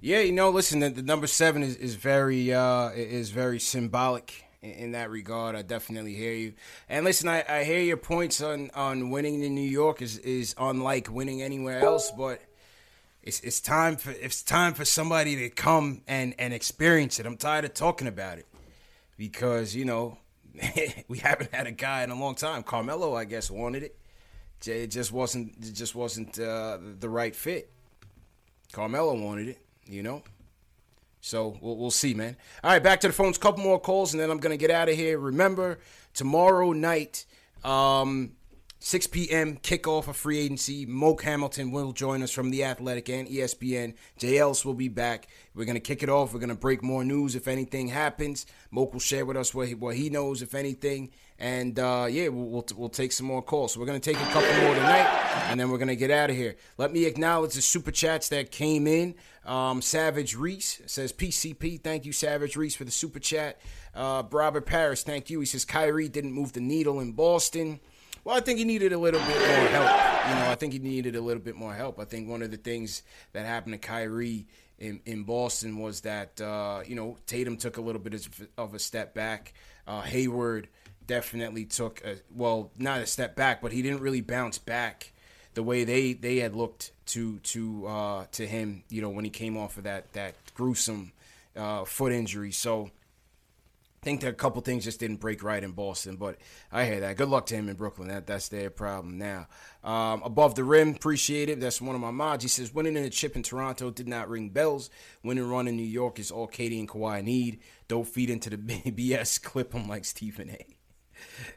[0.01, 4.45] Yeah, you know, listen, the, the number seven is, is very uh, is very symbolic
[4.63, 5.57] in, in that regard.
[5.57, 6.55] I definitely hear you.
[6.89, 10.55] And listen, I, I hear your points on, on winning in New York is, is
[10.59, 12.41] unlike winning anywhere else, but
[13.23, 17.27] it's it's time for it's time for somebody to come and and experience it.
[17.27, 18.47] I'm tired of talking about it
[19.19, 20.17] because you know
[21.09, 22.63] we haven't had a guy in a long time.
[22.63, 23.97] Carmelo, I guess, wanted it.
[24.67, 27.71] It just wasn't it just wasn't uh, the right fit.
[28.73, 30.23] Carmelo wanted it, you know.
[31.21, 32.37] So we'll, we'll see, man.
[32.65, 33.39] All right, back to the phones.
[33.39, 35.19] Couple more calls, and then I'm gonna get out of here.
[35.19, 35.79] Remember,
[36.15, 37.27] tomorrow night,
[37.65, 38.33] um,
[38.83, 39.59] 6 p.m.
[39.59, 40.87] kickoff of free agency.
[40.87, 43.93] Moke Hamilton will join us from the Athletic and ESPN.
[44.19, 45.29] JLS will be back.
[45.55, 46.33] We're gonna kick it off.
[46.33, 48.47] We're gonna break more news if anything happens.
[48.71, 52.29] Moke will share with us what he, what he knows if anything, and uh, yeah,
[52.29, 53.75] we'll, we'll we'll take some more calls.
[53.75, 55.07] So we're gonna take a couple more tonight,
[55.51, 56.57] and then we're gonna get out of here.
[56.79, 59.15] Let me acknowledge the super chats that came in.
[59.45, 61.83] Um, Savage Reese says PCP.
[61.83, 63.61] Thank you, Savage Reese, for the super chat.
[63.95, 65.41] Uh, Robert Paris, thank you.
[65.41, 67.81] He says Kyrie didn't move the needle in Boston.
[68.31, 70.29] Well, I think he needed a little bit more help.
[70.29, 71.99] You know, I think he needed a little bit more help.
[71.99, 73.03] I think one of the things
[73.33, 74.47] that happened to Kyrie
[74.79, 78.15] in, in Boston was that, uh, you know, Tatum took a little bit
[78.57, 79.53] of, a step back.
[79.85, 80.69] Uh, Hayward
[81.09, 85.13] definitely took, a, well, not a step back, but he didn't really bounce back
[85.55, 89.31] the way they, they had looked to to uh, to him, you know, when he
[89.33, 91.11] came off of that that gruesome
[91.57, 92.53] uh, foot injury.
[92.53, 92.93] So
[94.03, 96.37] think that a couple things just didn't break right in Boston, but
[96.73, 97.17] I hear that.
[97.17, 98.09] Good luck to him in Brooklyn.
[98.09, 99.47] That that's their problem now.
[99.85, 101.61] Um, above the rim, appreciate it.
[101.61, 102.45] That's one of my mods.
[102.45, 104.91] He says winning in a chip in Toronto did not ring bells.
[105.23, 107.61] Winning run in New York is all KD and Kawhi need.
[107.89, 109.43] Don't feed into the BS.
[109.43, 110.67] Clip him like Stephen A.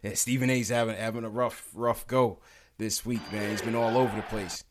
[0.01, 2.39] Yeah, Stephen A's having having a rough rough go
[2.77, 3.51] this week, man.
[3.51, 4.63] He's been all over the place.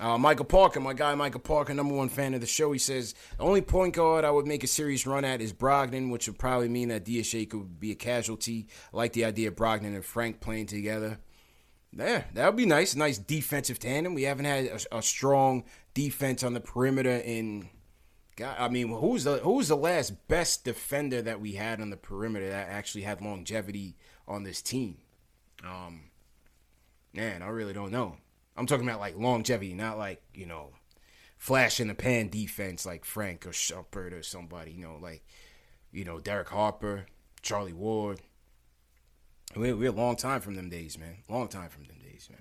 [0.00, 2.72] Uh, Michael Parker, my guy Michael Parker, number one fan of the show.
[2.72, 6.10] He says the only point guard I would make a serious run at is Brogdon,
[6.10, 8.66] which would probably mean that DSJ could be a casualty.
[8.92, 11.18] I like the idea of Brogdon and Frank playing together.
[11.96, 12.96] Yeah, that would be nice.
[12.96, 14.14] Nice defensive tandem.
[14.14, 15.62] We haven't had a, a strong
[15.94, 17.68] defense on the perimeter in.
[18.36, 21.96] God, I mean, who's the who's the last best defender that we had on the
[21.96, 24.96] perimeter that actually had longevity on this team?
[25.64, 26.10] Um,
[27.12, 28.16] man, I really don't know.
[28.56, 30.70] I'm talking about like longevity, not like you know,
[31.38, 34.72] flash in the pan defense like Frank or Shumpert or somebody.
[34.72, 35.24] You know, like
[35.92, 37.06] you know Derek Harper,
[37.42, 38.20] Charlie Ward.
[39.56, 41.18] We we're a long time from them days, man.
[41.28, 42.40] Long time from them days, man.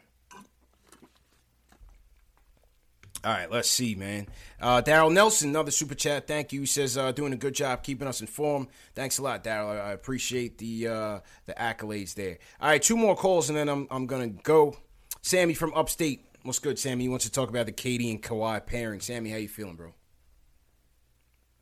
[3.26, 4.28] All right, let's see, man.
[4.60, 6.28] Uh, Daryl Nelson, another super chat.
[6.28, 6.62] Thank you.
[6.62, 8.68] He says uh, doing a good job keeping us informed.
[8.96, 9.70] Thanks a lot, Daryl.
[9.70, 12.40] I, I appreciate the uh, the accolades there.
[12.60, 14.76] All right, two more calls and then I'm I'm gonna go.
[15.24, 16.26] Sammy from Upstate.
[16.44, 17.06] What's good, Sammy?
[17.06, 19.00] He wants to talk about the KD and Kawhi pairing.
[19.00, 19.94] Sammy, how you feeling, bro?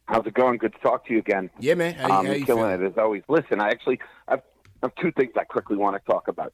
[0.07, 0.57] How's it going?
[0.57, 1.49] Good to talk to you again.
[1.59, 1.93] Yeah, man.
[1.93, 2.83] How, um, how you killing feeling?
[2.85, 3.21] it as always.
[3.29, 4.41] Listen, I actually I've,
[4.81, 6.53] I have two things I quickly want to talk about.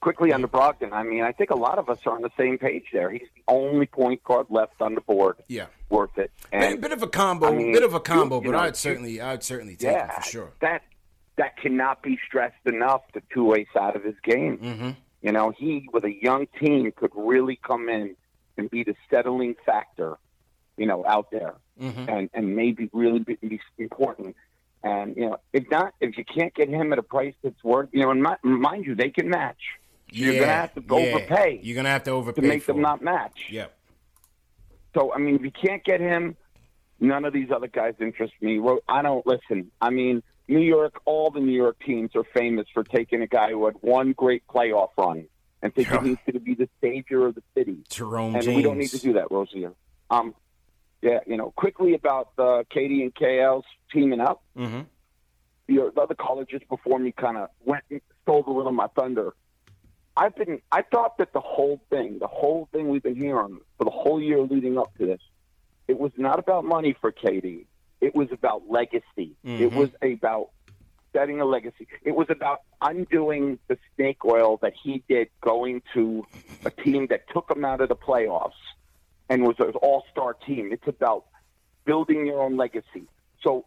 [0.00, 0.92] Quickly on the Brogdon.
[0.92, 3.08] I mean, I think a lot of us are on the same page there.
[3.08, 5.36] He's the only point guard left on the board.
[5.46, 5.66] Yeah.
[5.90, 6.32] Worth it.
[6.50, 8.64] Bit, bit of a combo, I mean, bit of a combo, you- you but know,
[8.64, 10.52] I'd certainly, I'd certainly take yeah, it for sure.
[10.60, 10.82] That
[11.36, 13.02] that cannot be stressed enough.
[13.14, 14.58] The two way side of his game.
[14.58, 14.90] Mm-hmm.
[15.22, 18.16] You know, he with a young team could really come in
[18.58, 20.18] and be the settling factor.
[20.76, 22.08] You know, out there Mm-hmm.
[22.08, 24.36] and and maybe really be, be important.
[24.84, 27.88] And you know, if not, if you can't get him at a price that's worth,
[27.92, 29.60] you know, and mi- mind you, they can match.
[30.10, 30.94] You're gonna have to yeah.
[30.94, 32.82] overpay You're gonna have to overpay to make them it.
[32.82, 33.46] not match.
[33.50, 33.74] Yep.
[34.94, 36.36] So I mean, if you can't get him,
[37.00, 38.58] none of these other guys interest me.
[38.58, 39.70] Well, I don't listen.
[39.80, 43.50] I mean, New York, all the New York teams are famous for taking a guy
[43.50, 45.26] who had one great playoff run
[45.62, 47.78] and thinking he's going to be the savior of the city.
[47.88, 48.56] Jerome and James.
[48.56, 49.72] we don't need to do that, Rozier.
[50.10, 50.34] Um,
[51.00, 54.42] yeah, you know, quickly about uh, KD and KL's teaming up.
[54.56, 54.82] Mm-hmm.
[55.68, 58.74] The, the other caller just before me kind of went and stole a little of
[58.74, 59.34] my thunder.
[60.16, 63.84] I've been, I thought that the whole thing, the whole thing we've been hearing for
[63.84, 65.20] the whole year leading up to this,
[65.88, 67.66] it was not about money for KD.
[68.02, 69.36] It was about legacy.
[69.44, 69.72] It Mhm.
[69.72, 70.50] was about
[71.12, 71.86] setting a legacy.
[72.02, 76.26] It was about undoing the snake oil that he did going to
[76.64, 78.60] a team that took him out of the playoffs
[79.28, 80.72] and was an all-star team.
[80.72, 81.26] It's about
[81.84, 83.06] building your own legacy.
[83.40, 83.66] So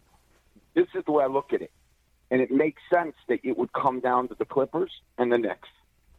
[0.73, 1.71] this is the way I look at it.
[2.29, 5.69] And it makes sense that it would come down to the Clippers and the Knicks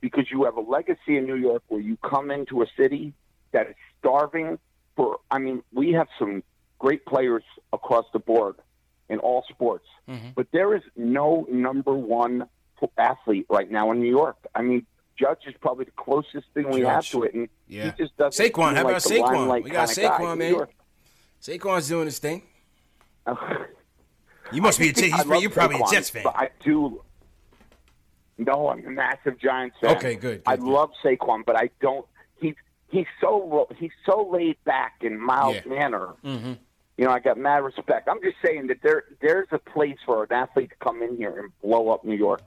[0.00, 3.12] because you have a legacy in New York where you come into a city
[3.52, 4.58] that is starving
[4.94, 6.42] for, I mean, we have some
[6.78, 8.56] great players across the board
[9.08, 10.28] in all sports, Mm-hmm.
[10.36, 12.48] but there is no number one
[12.98, 14.36] athlete right now in New York.
[14.54, 14.86] I mean,
[15.18, 17.86] Judge is probably the closest thing we have to it, and Yeah.
[17.96, 19.62] he just doesn't Saquon, how about the Saquon?
[19.64, 20.66] We got Saquon, man.
[21.42, 22.42] Saquon's doing his thing.
[24.52, 25.12] You must be a I.
[25.12, 26.22] I love You're probably a Jets fan.
[26.22, 27.02] But I do.
[28.38, 29.96] No, I'm a massive Giants fan.
[29.96, 32.06] Okay, good, I good, love Saquon, but I don't.
[32.88, 36.10] He's so he's so laid back and mild manner.
[36.24, 36.52] Mm-hmm.
[36.96, 38.08] You know, I got mad respect.
[38.08, 41.38] I'm just saying that there there's a place for an athlete to come in here
[41.38, 42.42] and blow up New York.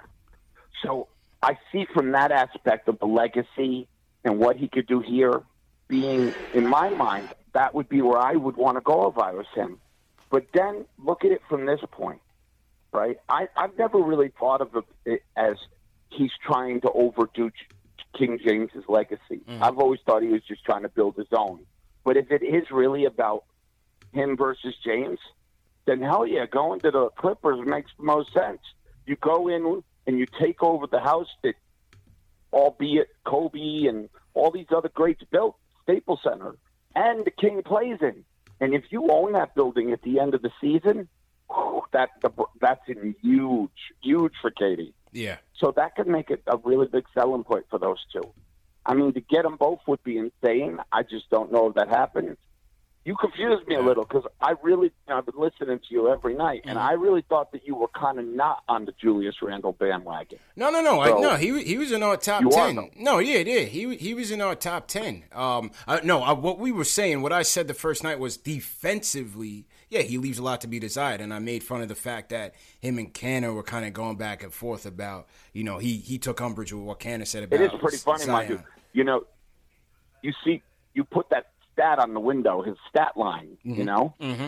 [0.84, 1.08] So
[1.44, 3.88] I see from that aspect of the legacy
[4.24, 5.44] and what he could do here
[5.88, 9.32] being in my mind, that would be where I would want to go if I
[9.32, 9.80] was him.
[10.30, 12.22] But then look at it from this point,
[12.94, 13.18] right?
[13.28, 15.56] I, I've never really thought of it as
[16.10, 17.50] he's trying to overdo
[18.18, 19.42] King James's legacy.
[19.48, 19.62] Mm.
[19.62, 21.66] I've always thought he was just trying to build his own.
[22.04, 23.46] But if it is really about
[24.12, 25.20] him versus James,
[25.86, 28.62] then hell yeah, going to the Clippers makes the most sense.
[29.06, 31.56] You go in and you take over the house that,
[32.54, 36.56] albeit Kobe and all these other greats built, Staples Center,
[36.96, 38.24] and the King plays in.
[38.60, 41.08] And if you own that building at the end of the season,
[41.50, 42.10] whew, that
[42.60, 44.94] that's a huge, huge for KD.
[45.12, 45.38] Yeah.
[45.58, 48.32] So that could make it a really big selling point for those two.
[48.86, 50.80] I mean, to get them both would be insane.
[50.92, 52.38] I just don't know if that happens.
[53.06, 56.62] You confused me a little because I really, I've been listening to you every night,
[56.66, 60.38] and I really thought that you were kind of not on the Julius Randle bandwagon.
[60.56, 61.00] No, no, no.
[61.00, 62.92] I, no, he he was in our top are, ten.
[62.98, 63.62] no, yeah, yeah.
[63.62, 65.24] He he was in our top ten.
[65.32, 68.38] Um, I, no, I, what we were saying, what I said the first night was
[68.38, 69.66] defensively.
[69.90, 72.30] Yeah, he leaves a lot to be desired, and I made fun of the fact
[72.30, 75.98] that him and Kanter were kind of going back and forth about, you know, he
[75.98, 77.60] he took umbrage with what Kanter said about.
[77.60, 78.52] It is pretty funny, Zion.
[78.52, 78.64] you.
[78.94, 79.24] You know,
[80.22, 80.62] you see,
[80.94, 83.58] you put that stat on the window, his stat line.
[83.64, 83.86] You Mhm.
[83.86, 84.48] know, Mm-hmm.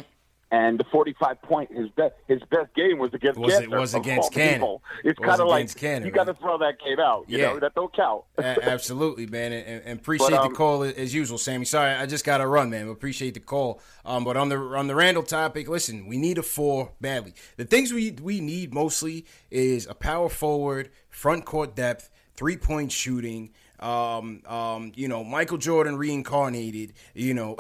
[0.54, 4.34] And the forty-five point his best his best game was against Was it- was against
[4.34, 4.54] Kanter.
[4.56, 4.84] people.
[5.06, 7.24] It's kind of like Kanter, you got to throw that game out.
[7.30, 7.54] You Yeah.
[7.54, 8.24] know that don't count.
[8.38, 11.64] A- absolutely, man, and, and appreciate But, um, the call as usual, Sammy.
[11.64, 12.90] Sorry, I just got to run, man.
[12.90, 13.80] Appreciate the call.
[14.04, 17.34] Um, but on the on the Randle topic, listen, we need a four badly.
[17.56, 22.92] The things we we need mostly is a power forward, front court depth, three point
[22.92, 23.52] shooting.
[23.82, 26.94] Um, um, you know, Michael Jordan reincarnated.
[27.14, 27.58] You know,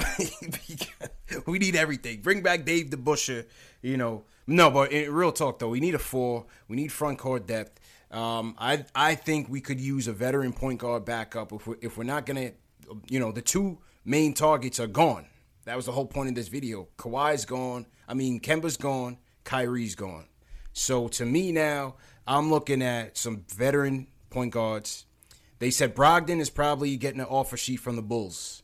[1.46, 2.22] we need everything.
[2.22, 3.46] Bring back Dave DeBusschere.
[3.82, 6.46] You know, no, but in real talk though, we need a four.
[6.68, 7.80] We need front court depth.
[8.12, 11.98] Um, I I think we could use a veteran point guard backup if we're, if
[11.98, 12.52] we're not gonna,
[13.10, 15.26] you know, the two main targets are gone.
[15.66, 16.88] That was the whole point of this video.
[16.98, 17.86] Kawhi's gone.
[18.08, 19.18] I mean, Kemba's gone.
[19.44, 20.26] Kyrie's gone.
[20.74, 21.96] So to me now,
[22.28, 25.06] I'm looking at some veteran point guards.
[25.62, 28.64] They said Brogdon is probably getting an offer sheet from the Bulls.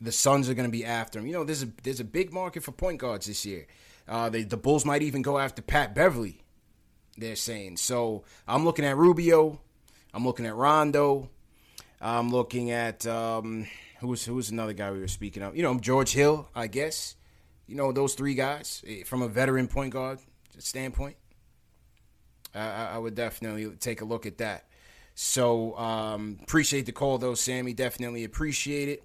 [0.00, 1.26] The Suns are going to be after him.
[1.26, 3.66] You know, there's a there's a big market for point guards this year.
[4.06, 6.44] Uh, they, the Bulls might even go after Pat Beverley.
[7.18, 8.22] They're saying so.
[8.46, 9.60] I'm looking at Rubio.
[10.14, 11.30] I'm looking at Rondo.
[12.00, 13.66] I'm looking at um,
[13.98, 15.56] who was who was another guy we were speaking of.
[15.56, 17.16] You know, George Hill, I guess.
[17.66, 20.20] You know, those three guys eh, from a veteran point guard
[20.58, 21.16] standpoint.
[22.54, 24.66] I, I I would definitely take a look at that.
[25.14, 27.72] So um, appreciate the call though, Sammy.
[27.74, 29.02] Definitely appreciate it.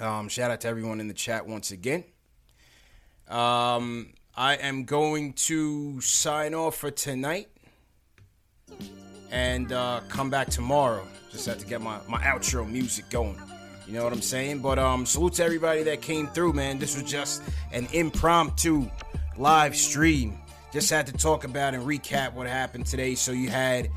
[0.00, 2.04] Um, shout out to everyone in the chat once again.
[3.28, 7.48] Um, I am going to sign off for tonight
[9.30, 11.06] and uh, come back tomorrow.
[11.32, 13.38] Just have to get my, my outro music going.
[13.86, 14.60] You know what I'm saying?
[14.60, 16.78] But um, salute to everybody that came through, man.
[16.78, 17.42] This was just
[17.72, 18.88] an impromptu
[19.36, 20.38] live stream.
[20.72, 23.14] Just had to talk about and recap what happened today.
[23.14, 23.88] So you had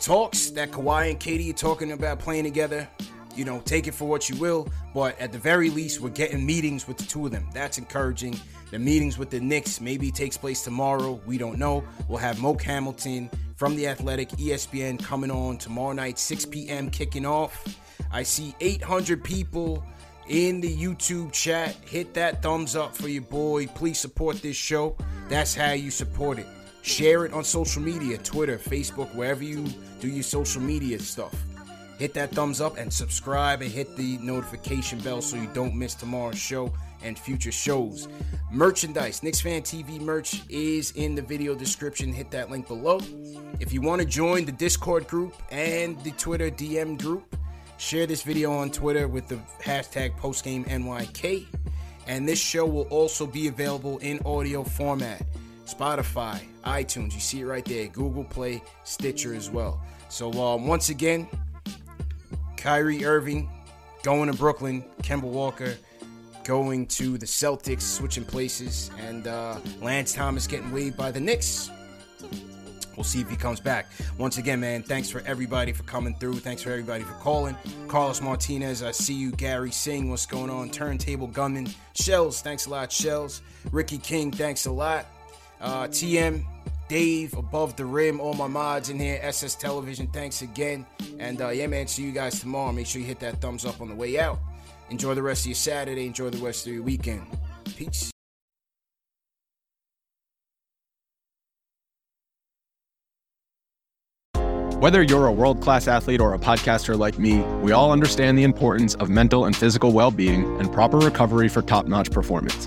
[0.00, 2.88] talks that Kawhi and KD are talking about playing together.
[3.36, 6.44] You know, take it for what you will, but at the very least, we're getting
[6.44, 7.48] meetings with the two of them.
[7.54, 8.38] That's encouraging.
[8.72, 11.20] The meetings with the Knicks maybe takes place tomorrow.
[11.26, 11.84] We don't know.
[12.08, 16.90] We'll have Moke Hamilton from the Athletic ESPN coming on tomorrow night, 6 p.m.
[16.90, 17.64] kicking off.
[18.10, 19.84] I see 800 people
[20.28, 21.76] in the YouTube chat.
[21.84, 23.66] Hit that thumbs up for your boy.
[23.68, 24.96] Please support this show.
[25.28, 26.46] That's how you support it.
[26.82, 29.64] Share it on social media Twitter, Facebook, wherever you
[30.00, 31.34] do your social media stuff.
[31.98, 35.94] Hit that thumbs up and subscribe and hit the notification bell so you don't miss
[35.94, 38.08] tomorrow's show and future shows.
[38.50, 42.12] Merchandise, Knicks Fan TV merch is in the video description.
[42.12, 43.00] Hit that link below.
[43.60, 47.36] If you want to join the Discord group and the Twitter DM group,
[47.76, 51.46] share this video on Twitter with the hashtag PostGameNYK.
[52.06, 55.22] And this show will also be available in audio format.
[55.74, 57.86] Spotify, iTunes, you see it right there.
[57.88, 59.80] Google Play, Stitcher as well.
[60.08, 61.28] So um, once again,
[62.56, 63.48] Kyrie Irving
[64.02, 65.76] going to Brooklyn, Kemba Walker
[66.44, 71.70] going to the Celtics, switching places, and uh, Lance Thomas getting waived by the Knicks.
[72.96, 73.86] We'll see if he comes back.
[74.18, 76.34] Once again, man, thanks for everybody for coming through.
[76.34, 77.56] Thanks for everybody for calling.
[77.88, 79.30] Carlos Martinez, I see you.
[79.30, 80.70] Gary Singh, what's going on?
[80.70, 81.68] Turntable Gunman.
[81.94, 83.40] Shells, thanks a lot, Shells.
[83.72, 85.06] Ricky King, thanks a lot.
[85.60, 86.44] Uh, TM,
[86.88, 90.86] Dave, Above the Rim, all my mods in here, SS Television, thanks again.
[91.18, 92.72] And uh, yeah, man, see you guys tomorrow.
[92.72, 94.38] Make sure you hit that thumbs up on the way out.
[94.90, 96.06] Enjoy the rest of your Saturday.
[96.06, 97.24] Enjoy the rest of your weekend.
[97.76, 98.10] Peace.
[104.80, 108.44] Whether you're a world class athlete or a podcaster like me, we all understand the
[108.44, 112.66] importance of mental and physical well being and proper recovery for top notch performance.